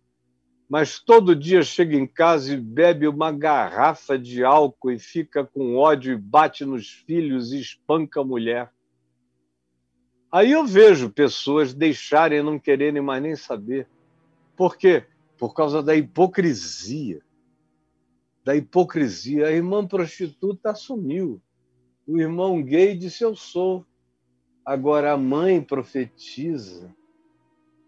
[0.69, 5.77] mas todo dia chega em casa e bebe uma garrafa de álcool e fica com
[5.77, 8.73] ódio e bate nos filhos e espanca a mulher.
[10.31, 13.87] Aí eu vejo pessoas deixarem, não quererem mais nem saber.
[14.57, 15.05] Por quê?
[15.37, 17.21] Por causa da hipocrisia.
[18.43, 19.49] Da hipocrisia.
[19.49, 21.43] A irmã prostituta assumiu
[22.07, 23.85] o irmão gay disse: Eu sou.
[24.65, 26.95] Agora a mãe profetiza,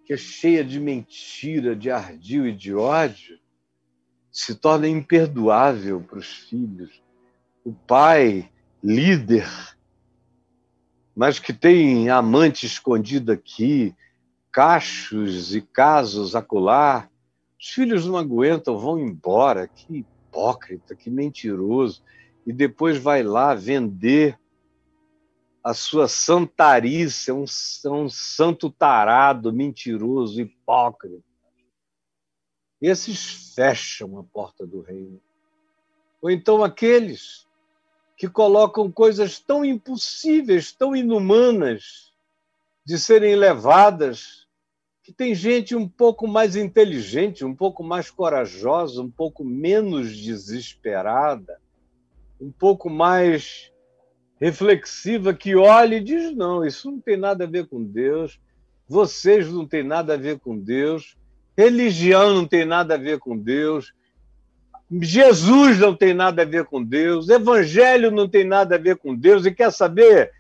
[0.05, 3.39] que é cheia de mentira, de ardil e de ódio,
[4.31, 7.01] se torna imperdoável para os filhos.
[7.65, 8.51] O pai,
[8.83, 9.49] líder,
[11.15, 13.95] mas que tem amante escondido aqui,
[14.51, 17.09] cachos e casos acolá.
[17.59, 19.69] Os filhos não aguentam, vão embora.
[19.69, 22.03] Que hipócrita, que mentiroso
[22.47, 24.39] e depois vai lá vender
[25.63, 27.47] a sua santarice, é um,
[27.85, 31.25] é um santo tarado, mentiroso, hipócrita.
[32.83, 35.19] Esses fecham a porta do reino.
[36.21, 37.47] Ou então aqueles
[38.17, 42.13] que colocam coisas tão impossíveis, tão inumanas
[42.85, 44.47] de serem levadas,
[45.03, 51.59] que tem gente um pouco mais inteligente, um pouco mais corajosa, um pouco menos desesperada,
[52.45, 53.73] um pouco mais
[54.39, 58.39] reflexiva que olha e diz: não, isso não tem nada a ver com Deus,
[58.87, 61.17] vocês não têm nada a ver com Deus,
[61.57, 63.95] religião não tem nada a ver com Deus,
[65.01, 69.15] Jesus não tem nada a ver com Deus, Evangelho não tem nada a ver com
[69.15, 70.31] Deus, e quer saber?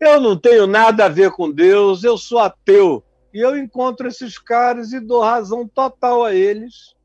[0.00, 3.04] Eu não tenho nada a ver com Deus, eu sou ateu.
[3.32, 6.96] E eu encontro esses caras e dou razão total a eles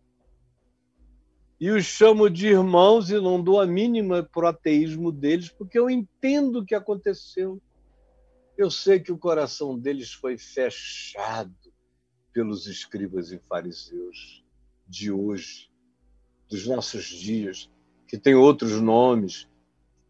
[1.60, 5.80] e os chamo de irmãos e não dou a mínima para o ateísmo deles, porque
[5.80, 7.62] eu entendo o que aconteceu.
[8.58, 11.54] Eu sei que o coração deles foi fechado
[12.34, 14.44] pelos escribas e fariseus.
[14.88, 15.72] de hoje,
[16.48, 17.72] dos nossos dias,
[18.08, 19.50] que tem outros nomes,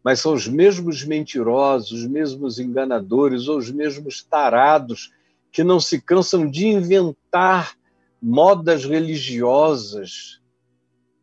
[0.04, 5.10] mas são os mesmos mentirosos, os mesmos enganadores ou os mesmos tarados
[5.50, 7.74] que não se cansam de inventar
[8.20, 10.42] modas religiosas,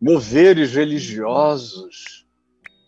[0.03, 2.27] moveres religiosos,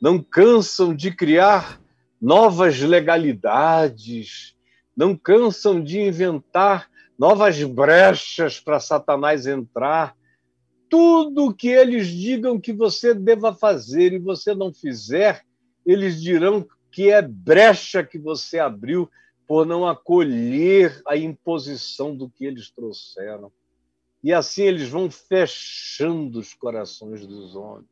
[0.01, 1.81] não cansam de criar
[2.21, 4.53] novas legalidades,
[4.97, 10.13] não cansam de inventar novas brechas para Satanás entrar.
[10.89, 15.41] Tudo que eles digam que você deva fazer e você não fizer,
[15.85, 19.09] eles dirão que é brecha que você abriu
[19.47, 23.53] por não acolher a imposição do que eles trouxeram.
[24.25, 27.85] E assim eles vão fechando os corações dos homens.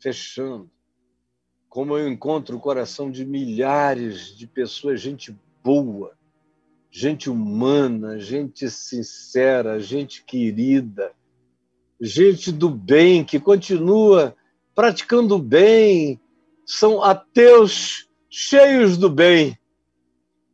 [0.00, 0.70] Fechando.
[1.68, 6.16] Como eu encontro o coração de milhares de pessoas, gente boa,
[6.90, 11.12] gente humana, gente sincera, gente querida,
[12.00, 14.34] gente do bem, que continua
[14.74, 16.18] praticando o bem,
[16.64, 19.54] são ateus cheios do bem,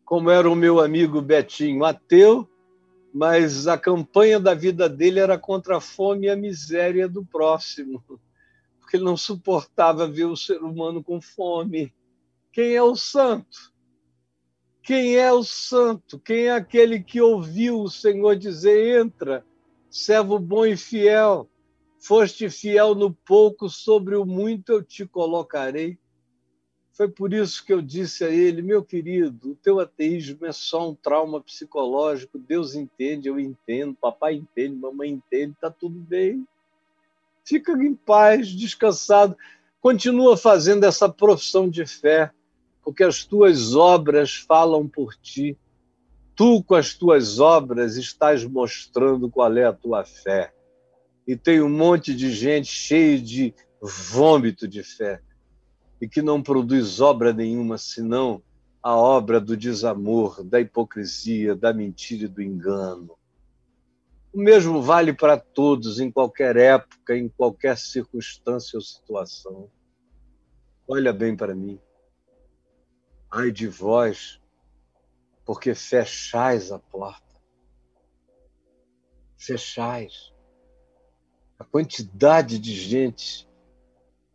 [0.04, 2.48] como era o meu amigo Betinho, ateu,
[3.12, 8.02] mas a campanha da vida dele era contra a fome e a miséria do próximo,
[8.80, 11.92] porque ele não suportava ver o ser humano com fome.
[12.52, 13.72] Quem é o santo?
[14.82, 16.18] Quem é o santo?
[16.18, 19.44] Quem é aquele que ouviu o Senhor dizer: entra,
[19.90, 21.48] servo bom e fiel?
[22.00, 25.98] Foste fiel no pouco, sobre o muito eu te colocarei.
[26.99, 30.90] Foi por isso que eu disse a ele, meu querido, o teu ateísmo é só
[30.90, 32.40] um trauma psicológico.
[32.40, 36.44] Deus entende, eu entendo, papai entende, mamãe entende, está tudo bem.
[37.44, 39.36] Fica em paz, descansado.
[39.80, 42.32] Continua fazendo essa profissão de fé,
[42.82, 45.57] porque as tuas obras falam por ti.
[46.34, 50.53] Tu, com as tuas obras, estás mostrando qual é a tua fé
[51.24, 55.22] e tem um monte de gente cheio de vômito de fé
[56.01, 58.42] e que não produz obra nenhuma senão
[58.82, 63.18] a obra do desamor, da hipocrisia, da mentira e do engano.
[64.32, 69.70] O mesmo vale para todos, em qualquer época, em qualquer circunstância ou situação.
[70.86, 71.80] Olha bem para mim.
[73.30, 74.40] Ai de vós,
[75.44, 77.26] porque fechais a porta.
[79.36, 80.32] Fechais
[81.59, 83.49] a quantidade de gente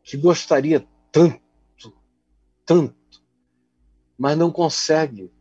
[0.04, 1.42] que gostaria tanto,
[2.66, 3.22] tanto,
[4.18, 5.32] mas não consegue.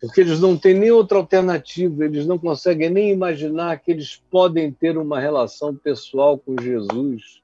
[0.00, 4.72] Porque eles não têm nem outra alternativa, eles não conseguem nem imaginar que eles podem
[4.72, 7.42] ter uma relação pessoal com Jesus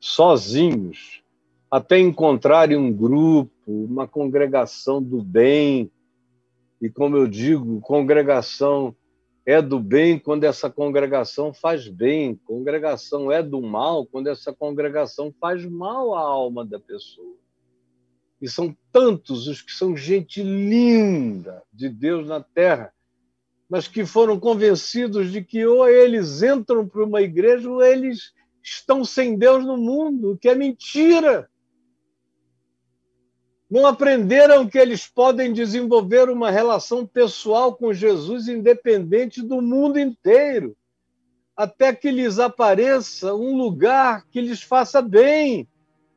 [0.00, 1.22] sozinhos,
[1.70, 5.90] até encontrarem um grupo, uma congregação do bem.
[6.80, 8.94] E como eu digo, congregação
[9.44, 15.32] é do bem quando essa congregação faz bem, congregação é do mal quando essa congregação
[15.40, 17.36] faz mal à alma da pessoa.
[18.40, 22.92] E são tantos os que são gente linda de Deus na terra,
[23.68, 28.32] mas que foram convencidos de que ou eles entram para uma igreja ou eles
[28.62, 31.48] estão sem Deus no mundo, o que é mentira
[33.70, 40.76] não aprenderam que eles podem desenvolver uma relação pessoal com Jesus independente do mundo inteiro,
[41.56, 45.68] até que lhes apareça um lugar que lhes faça bem.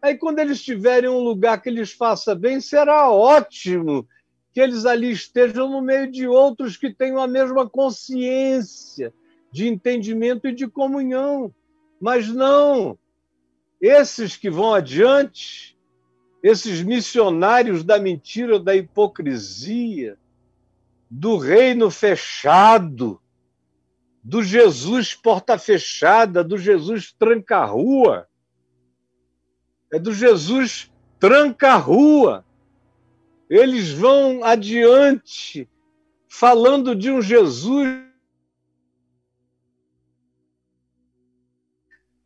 [0.02, 4.08] Aí, quando eles tiverem um lugar que lhes faça bem, será ótimo
[4.54, 9.14] que eles ali estejam no meio de outros que tenham a mesma consciência
[9.52, 11.54] de entendimento e de comunhão.
[12.00, 12.97] Mas não,
[13.82, 15.78] esses que vão adiante
[16.41, 20.18] esses missionários da mentira, da hipocrisia,
[21.10, 23.22] do reino fechado,
[24.24, 28.28] do Jesus porta fechada, do Jesus tranca-rua.
[29.92, 32.46] É do Jesus tranca-rua.
[33.50, 35.68] Eles vão adiante
[36.28, 38.10] falando de um Jesus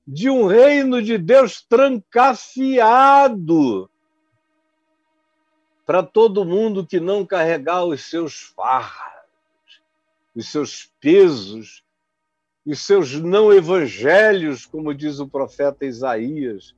[0.06, 2.70] de um reino de Deus trancafiado
[5.86, 9.82] para todo mundo que não carregar os seus fardos,
[10.36, 11.84] os seus pesos,
[12.66, 16.76] os seus não evangelhos, como diz o profeta Isaías.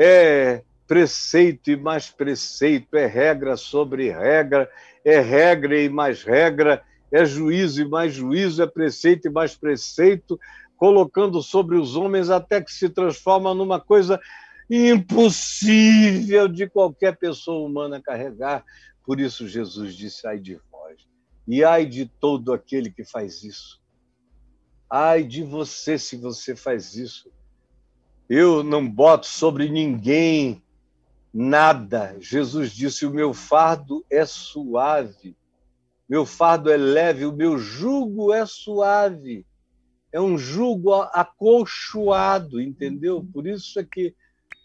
[0.00, 4.70] É preceito e mais preceito, é regra sobre regra,
[5.04, 10.38] é regra e mais regra, é juízo e mais juízo, é preceito e mais preceito,
[10.76, 14.20] colocando sobre os homens até que se transforma numa coisa
[14.70, 18.64] impossível de qualquer pessoa humana carregar.
[19.04, 21.08] Por isso Jesus disse: ai de vós,
[21.48, 23.82] e ai de todo aquele que faz isso.
[24.88, 27.36] Ai de você se você faz isso.
[28.28, 30.62] Eu não boto sobre ninguém
[31.32, 32.16] nada.
[32.20, 35.36] Jesus disse: O meu fardo é suave,
[36.08, 39.46] meu fardo é leve, o meu jugo é suave.
[40.10, 43.22] É um jugo acolchoado, entendeu?
[43.32, 44.14] Por isso é que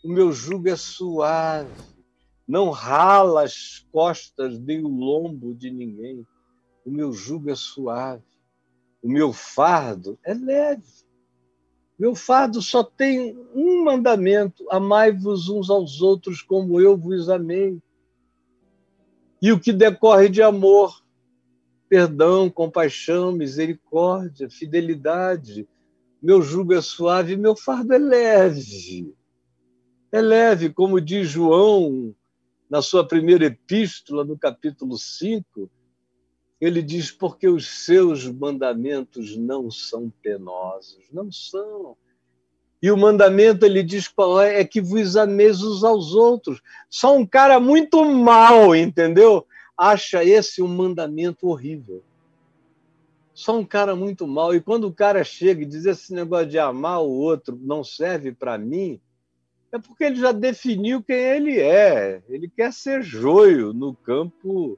[0.03, 1.70] o meu jugo é suave.
[2.47, 6.26] Não rala as costas nem o lombo de ninguém.
[6.86, 8.24] O meu jugo é suave.
[9.01, 11.03] O meu fardo é leve.
[12.04, 17.82] Meu fardo só tem um mandamento: amai-vos uns aos outros como eu vos amei.
[19.41, 21.01] E o que decorre de amor,
[21.88, 25.66] perdão, compaixão, misericórdia, fidelidade.
[26.22, 29.16] Meu jugo é suave, meu fardo é leve.
[30.12, 32.14] É leve, como diz João
[32.70, 35.72] na sua primeira epístola, no capítulo 5,
[36.66, 41.97] ele diz: porque os seus mandamentos não são penosos, não são.
[42.82, 44.59] E o mandamento, ele diz qual é?
[44.59, 46.61] É que vos ameis uns aos outros.
[46.89, 49.47] Só um cara muito mal, entendeu?
[49.78, 52.03] Acha esse um mandamento horrível.
[53.34, 54.53] Só um cara muito mal.
[54.53, 58.34] E quando o cara chega e diz esse negócio de amar o outro não serve
[58.34, 58.99] para mim,
[59.72, 62.22] é porque ele já definiu quem ele é.
[62.30, 64.78] Ele quer ser joio no campo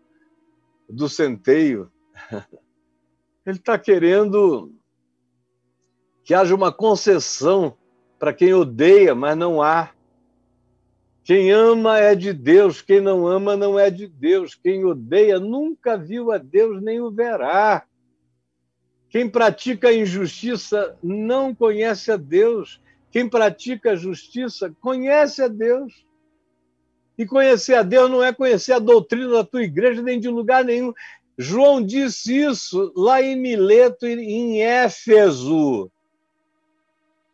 [0.90, 1.92] do centeio.
[3.46, 4.74] Ele está querendo
[6.24, 7.78] que haja uma concessão
[8.18, 9.92] para quem odeia, mas não há.
[11.24, 14.54] Quem ama é de Deus, quem não ama não é de Deus.
[14.54, 17.84] Quem odeia nunca viu a Deus nem o verá.
[19.10, 22.82] Quem pratica a injustiça não conhece a Deus.
[23.12, 26.05] Quem pratica a justiça conhece a Deus.
[27.18, 30.64] E conhecer a Deus não é conhecer a doutrina da tua igreja nem de lugar
[30.66, 30.94] nenhum.
[31.38, 35.92] João disse isso lá em Mileto, em Éfeso.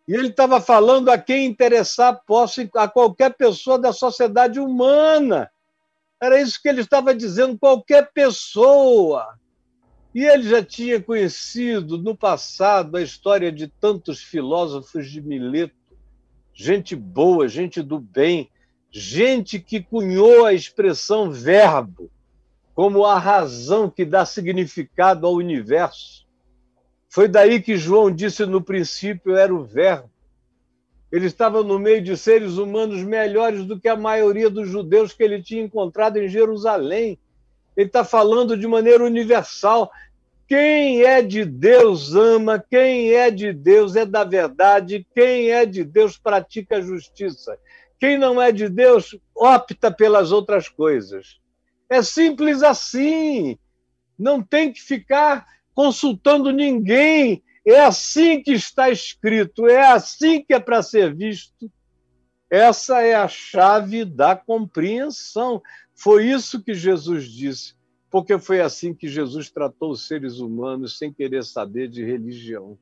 [0.08, 5.50] E ele estava falando a quem interessar posse a qualquer pessoa da sociedade humana.
[6.22, 9.40] Era isso que ele estava dizendo, qualquer pessoa.
[10.14, 15.76] E ele já tinha conhecido no passado a história de tantos filósofos de Mileto,
[16.54, 18.50] gente boa, gente do bem,
[18.92, 22.12] gente que cunhou a expressão verbo
[22.74, 26.26] como a razão que dá significado ao universo.
[27.10, 30.10] Foi daí que João disse no princípio era o verbo.
[31.12, 35.22] Ele estava no meio de seres humanos melhores do que a maioria dos judeus que
[35.22, 37.20] ele tinha encontrado em Jerusalém.
[37.76, 39.92] Ele está falando de maneira universal.
[40.48, 45.84] Quem é de Deus ama, quem é de Deus é da verdade, quem é de
[45.84, 47.58] Deus pratica a justiça.
[48.02, 51.39] Quem não é de Deus opta pelas outras coisas.
[51.88, 53.60] É simples assim.
[54.18, 55.45] Não tem que ficar
[55.76, 57.43] consultando ninguém.
[57.64, 61.72] É assim que está escrito, é assim que é para ser visto.
[62.49, 65.62] Essa é a chave da compreensão.
[65.93, 67.76] Foi isso que Jesus disse,
[68.10, 72.80] porque foi assim que Jesus tratou os seres humanos sem querer saber de religião,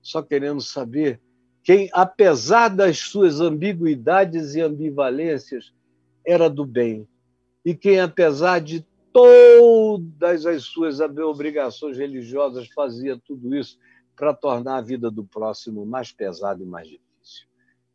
[0.00, 1.20] só querendo saber
[1.62, 5.72] quem, apesar das suas ambiguidades e ambivalências,
[6.26, 7.06] era do bem.
[7.64, 13.78] E quem, apesar de todas as suas obrigações religiosas, fazia tudo isso
[14.16, 17.46] para tornar a vida do próximo mais pesada e mais difícil.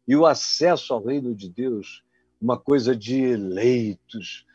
[0.08, 2.04] E o acesso ao reino de Deus,
[2.40, 4.46] uma coisa de eleitos.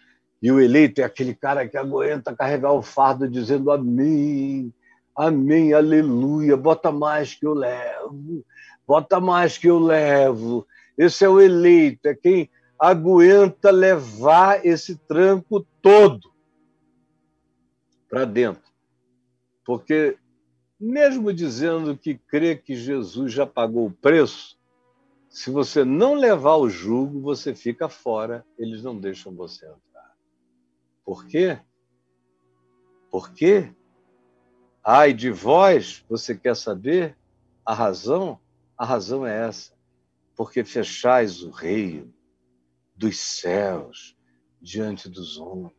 [0.41, 4.73] E o eleito é aquele cara que aguenta carregar o fardo dizendo amém,
[5.15, 8.45] amém, aleluia, bota mais que eu levo
[8.87, 10.67] bota mais que eu levo.
[10.97, 16.33] Esse é o eleito, é quem aguenta levar esse tranco todo
[18.09, 18.71] para dentro.
[19.65, 20.19] Porque,
[20.79, 24.59] mesmo dizendo que crê que Jesus já pagou o preço,
[25.31, 30.15] se você não levar o jugo, você fica fora, eles não deixam você entrar.
[31.05, 31.59] Por quê?
[33.11, 33.73] Por quê?
[34.85, 37.17] Ai de vós, você quer saber
[37.65, 38.39] a razão?
[38.83, 39.73] A razão é essa,
[40.35, 42.13] porque fechais o reino
[42.97, 44.17] dos céus
[44.61, 45.73] diante dos homens.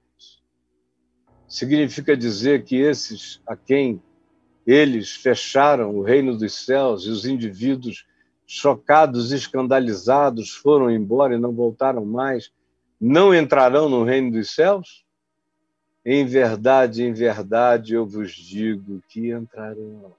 [1.45, 4.01] Significa dizer que esses a quem
[4.65, 8.07] eles fecharam o reino dos céus e os indivíduos
[8.47, 12.53] chocados, escandalizados, foram embora e não voltaram mais,
[13.01, 15.05] não entrarão no reino dos céus?
[16.05, 20.15] Em verdade, em verdade, eu vos digo que entrarão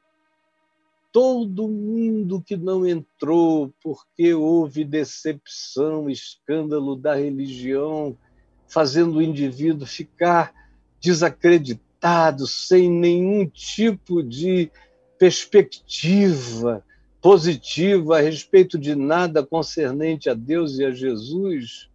[1.15, 8.19] todo mundo que não entrou porque houve decepção, escândalo da religião,
[8.67, 10.53] fazendo o indivíduo ficar
[11.01, 14.73] desacreditado, sem nenhum tipo de
[15.17, 16.85] perspectiva
[17.21, 21.89] positiva a respeito de nada concernente a Deus e a Jesus,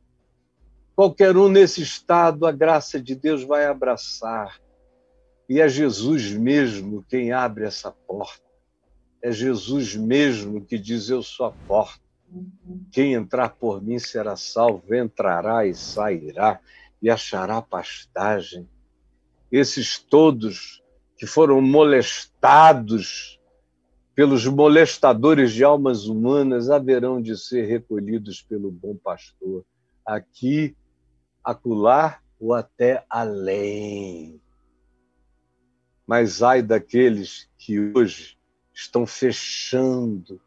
[0.96, 4.62] qualquer um nesse estado, a graça de Deus vai abraçar.
[5.50, 8.49] E é Jesus mesmo quem abre essa porta.
[9.22, 12.00] É Jesus mesmo que diz: Eu sou a porta.
[12.92, 16.60] Quem entrar por mim será salvo, entrará e sairá
[17.02, 18.70] e achará pastagem.
[19.52, 20.84] Esses todos
[21.18, 23.40] que foram molestados
[24.16, 29.66] pelos molestadores de almas humanas haverão de ser recolhidos pelo bom pastor,
[30.06, 30.76] aqui,
[31.44, 34.42] acolá ou até além.
[36.06, 38.39] Mas ai daqueles que hoje
[38.80, 40.40] estão fechando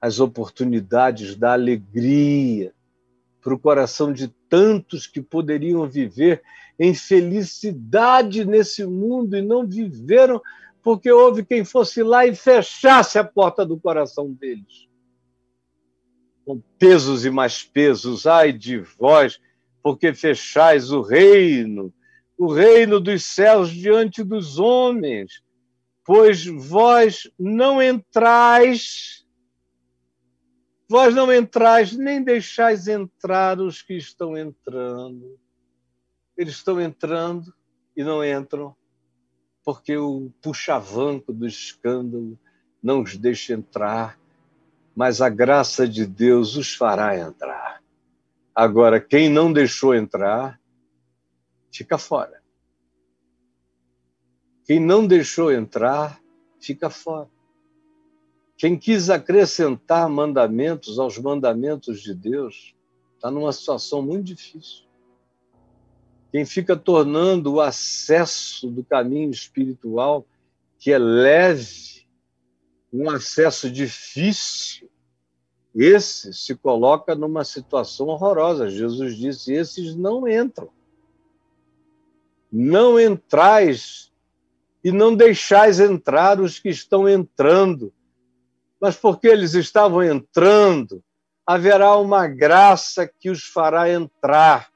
[0.00, 2.74] as oportunidades da alegria
[3.40, 6.42] para o coração de tantos que poderiam viver
[6.78, 10.40] em felicidade nesse mundo e não viveram
[10.82, 14.88] porque houve quem fosse lá e fechasse a porta do coração deles.
[16.44, 19.40] Com pesos e mais pesos, ai de vós,
[19.82, 21.92] porque fechais o reino,
[22.36, 25.42] o reino dos céus diante dos homens,
[26.10, 29.24] pois vós não entrais
[30.88, 35.38] Vós não entrais, nem deixais entrar os que estão entrando.
[36.36, 37.54] Eles estão entrando
[37.96, 38.74] e não entram,
[39.64, 42.36] porque o puxavanco do escândalo
[42.82, 44.18] não os deixa entrar,
[44.96, 47.80] mas a graça de Deus os fará entrar.
[48.52, 50.60] Agora, quem não deixou entrar,
[51.72, 52.39] fica fora.
[54.70, 56.22] Quem não deixou entrar,
[56.60, 57.28] fica fora.
[58.56, 62.72] Quem quis acrescentar mandamentos aos mandamentos de Deus
[63.16, 64.84] está numa situação muito difícil.
[66.30, 70.24] Quem fica tornando o acesso do caminho espiritual,
[70.78, 72.06] que é leve,
[72.92, 74.88] um acesso difícil,
[75.74, 78.70] esse se coloca numa situação horrorosa.
[78.70, 80.68] Jesus disse: esses não entram.
[82.52, 84.09] Não entrais
[84.82, 87.92] e não deixais entrar os que estão entrando
[88.80, 91.04] mas porque eles estavam entrando,
[91.46, 94.70] haverá uma graça que os fará entrar.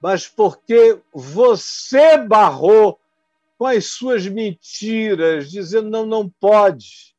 [0.00, 2.98] Mas porque você barrou
[3.58, 7.14] com as suas mentiras, dizendo não, não pode.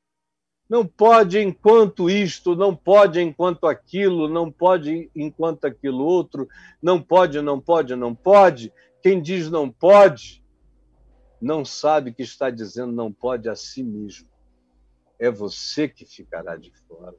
[0.68, 6.48] Não pode enquanto isto, não pode enquanto aquilo, não pode enquanto aquilo outro,
[6.82, 8.74] não pode, não pode, não pode.
[9.04, 10.41] Quem diz não pode,
[11.42, 14.30] não sabe que está dizendo não pode a si mesmo
[15.22, 17.16] é você que ficará de fora.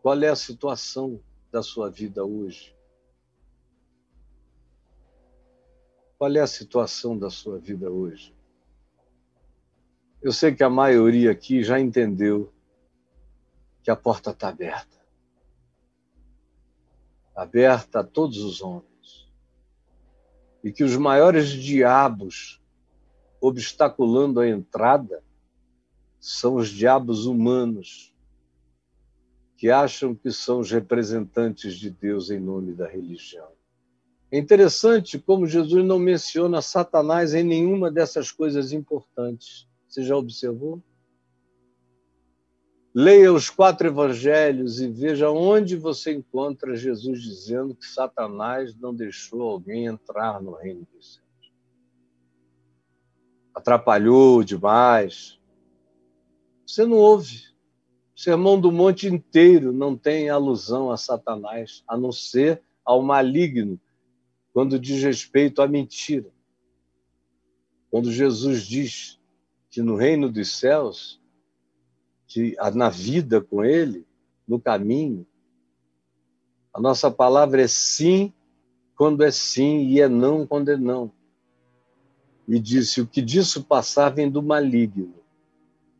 [0.00, 2.74] Qual é a situação da sua vida hoje?
[6.16, 8.34] Qual é a situação da sua vida hoje?
[10.22, 12.50] Eu sei que a maioria aqui já entendeu
[13.82, 15.02] que a porta está aberta
[17.34, 19.30] aberta a todos os homens.
[20.62, 22.61] E que os maiores diabos
[23.42, 25.20] obstaculando a entrada
[26.20, 28.14] são os diabos humanos
[29.56, 33.48] que acham que são os representantes de Deus em nome da religião.
[34.30, 39.68] É interessante como Jesus não menciona Satanás em nenhuma dessas coisas importantes.
[39.88, 40.80] Você já observou?
[42.94, 49.42] Leia os quatro evangelhos e veja onde você encontra Jesus dizendo que Satanás não deixou
[49.42, 51.21] alguém entrar no reino dos céus.
[53.54, 55.38] Atrapalhou demais,
[56.66, 57.52] você não ouve.
[58.16, 63.78] O Sermão do Monte inteiro não tem alusão a Satanás, a não ser ao maligno,
[64.52, 66.30] quando diz respeito à mentira.
[67.90, 69.20] Quando Jesus diz
[69.70, 71.20] que no reino dos céus,
[72.26, 74.06] que na vida com ele,
[74.48, 75.26] no caminho,
[76.72, 78.32] a nossa palavra é sim
[78.96, 81.12] quando é sim e é não quando é não.
[82.48, 85.14] E disse: o que disso passar vem do maligno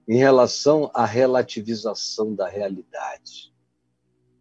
[0.09, 3.53] em relação à relativização da realidade.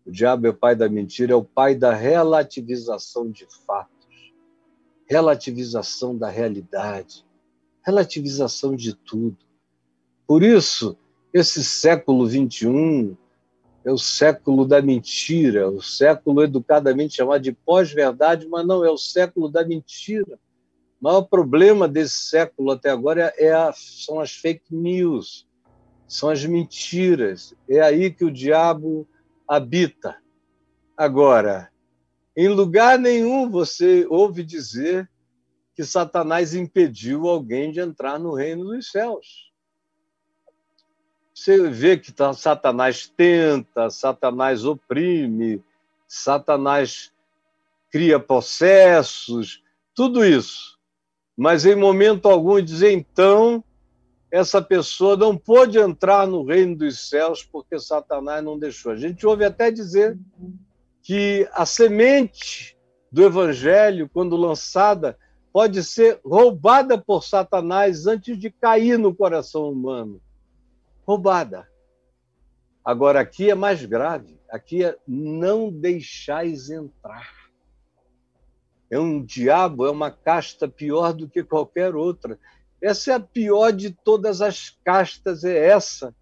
[0.05, 4.33] O diabo é o pai da mentira, é o pai da relativização de fatos,
[5.05, 7.25] relativização da realidade,
[7.85, 9.37] relativização de tudo.
[10.25, 10.97] Por isso,
[11.33, 13.15] esse século XXI
[13.85, 18.97] é o século da mentira, o século educadamente chamado de pós-verdade, mas não, é o
[18.97, 20.39] século da mentira.
[21.01, 25.47] O maior problema desse século até agora é a, são as fake news,
[26.07, 27.55] são as mentiras.
[27.67, 29.07] É aí que o diabo
[29.47, 30.15] habita.
[30.95, 31.71] Agora,
[32.37, 35.09] em lugar nenhum você ouve dizer
[35.73, 39.51] que Satanás impediu alguém de entrar no reino dos céus.
[41.33, 45.63] Você vê que tá, Satanás tenta, Satanás oprime,
[46.07, 47.11] Satanás
[47.89, 49.63] cria processos,
[49.95, 50.79] tudo isso.
[51.41, 53.63] Mas em momento algum dizer, então,
[54.29, 58.91] essa pessoa não pôde entrar no reino dos céus porque Satanás não deixou.
[58.91, 60.19] A gente ouve até dizer
[61.01, 62.77] que a semente
[63.11, 65.17] do evangelho, quando lançada,
[65.51, 70.21] pode ser roubada por Satanás antes de cair no coração humano.
[71.07, 71.67] Roubada.
[72.85, 74.39] Agora, aqui é mais grave.
[74.47, 77.40] Aqui é não deixais entrar.
[78.91, 82.37] É um diabo, é uma casta pior do que qualquer outra.
[82.81, 86.13] Essa é a pior de todas as castas, é essa,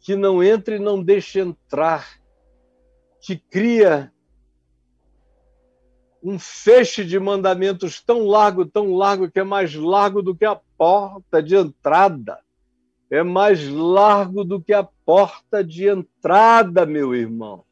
[0.00, 2.20] que não entra e não deixa entrar,
[3.22, 4.12] que cria
[6.22, 10.60] um feixe de mandamentos tão largo, tão largo, que é mais largo do que a
[10.76, 12.38] porta de entrada.
[13.10, 17.64] É mais largo do que a porta de entrada, meu irmão.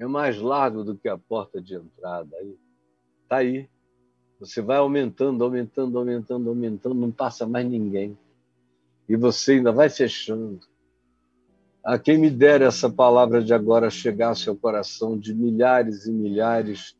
[0.00, 2.34] É mais largo do que a porta de entrada.
[2.38, 2.56] Aí,
[3.28, 3.68] tá aí.
[4.40, 8.18] Você vai aumentando, aumentando, aumentando, aumentando, não passa mais ninguém.
[9.06, 10.58] E você ainda vai fechando.
[11.84, 16.96] A quem me dera essa palavra de agora chegasse ao coração de milhares e milhares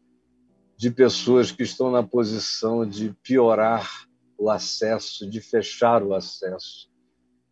[0.76, 4.06] de pessoas que estão na posição de piorar
[4.38, 6.90] o acesso, de fechar o acesso,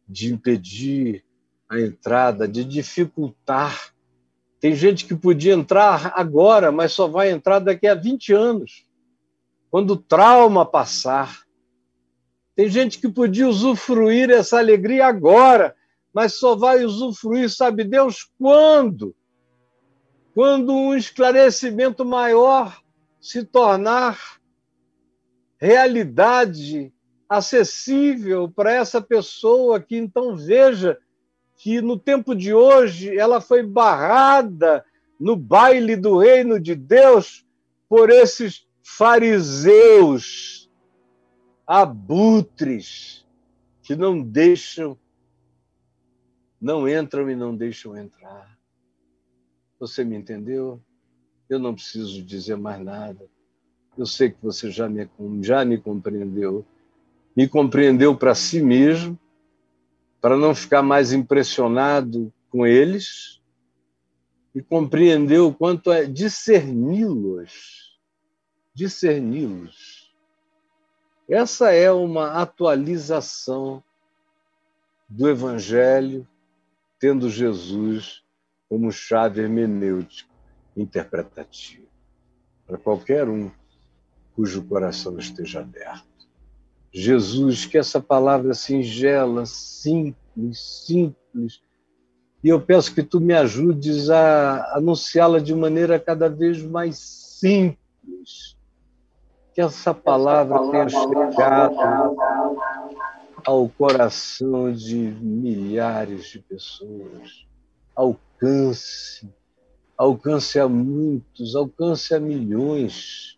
[0.07, 1.25] de impedir
[1.69, 3.95] a entrada, de dificultar.
[4.61, 8.87] Tem gente que podia entrar agora, mas só vai entrar daqui a 20 anos,
[9.71, 11.43] quando o trauma passar.
[12.57, 15.77] Tem gente que podia usufruir essa alegria agora,
[16.13, 19.15] mas só vai usufruir, sabe Deus, quando?
[20.35, 22.81] Quando um esclarecimento maior
[23.21, 24.39] se tornar
[25.61, 26.93] realidade
[27.29, 30.99] acessível para essa pessoa que então veja
[31.59, 34.85] que no tempo de hoje ela foi barrada
[35.19, 37.45] no baile do reino de Deus
[37.89, 40.71] por esses fariseus
[41.67, 43.27] abutres
[43.83, 44.97] que não deixam
[46.61, 48.59] não entram e não deixam entrar.
[49.79, 50.81] Você me entendeu?
[51.49, 53.27] Eu não preciso dizer mais nada.
[53.97, 55.09] Eu sei que você já me,
[55.41, 56.65] já me compreendeu.
[57.37, 59.17] Me compreendeu para si mesmo,
[60.21, 63.39] para não ficar mais impressionado com eles,
[64.55, 67.97] e compreendeu o quanto é discerni-los.
[68.75, 70.13] Discerni-los.
[71.29, 73.83] Essa é uma atualização
[75.09, 76.27] do Evangelho
[76.99, 78.25] tendo Jesus
[78.69, 80.31] como chave hermenêutica
[80.77, 81.87] interpretativa
[82.67, 83.51] para qualquer um
[84.35, 86.08] cujo coração esteja aberto.
[86.99, 91.63] Jesus, que essa palavra singela, simples, simples,
[92.43, 98.57] e eu peço que tu me ajudes a anunciá-la de maneira cada vez mais simples.
[99.53, 102.17] Que essa palavra tenha chegado
[103.45, 107.47] ao coração de milhares de pessoas.
[107.97, 109.29] Alcance,
[109.97, 113.38] alcance a muitos, alcance a milhões.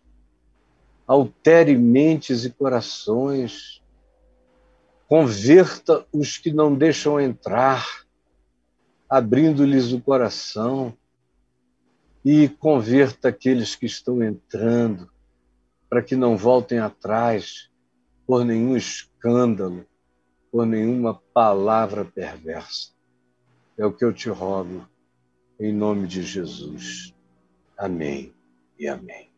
[1.11, 3.83] Altere mentes e corações.
[5.09, 8.05] Converta os que não deixam entrar,
[9.09, 10.97] abrindo-lhes o coração.
[12.23, 15.11] E converta aqueles que estão entrando,
[15.89, 17.69] para que não voltem atrás
[18.25, 19.85] por nenhum escândalo,
[20.49, 22.91] por nenhuma palavra perversa.
[23.77, 24.87] É o que eu te rogo,
[25.59, 27.13] em nome de Jesus.
[27.77, 28.33] Amém
[28.79, 29.30] e amém.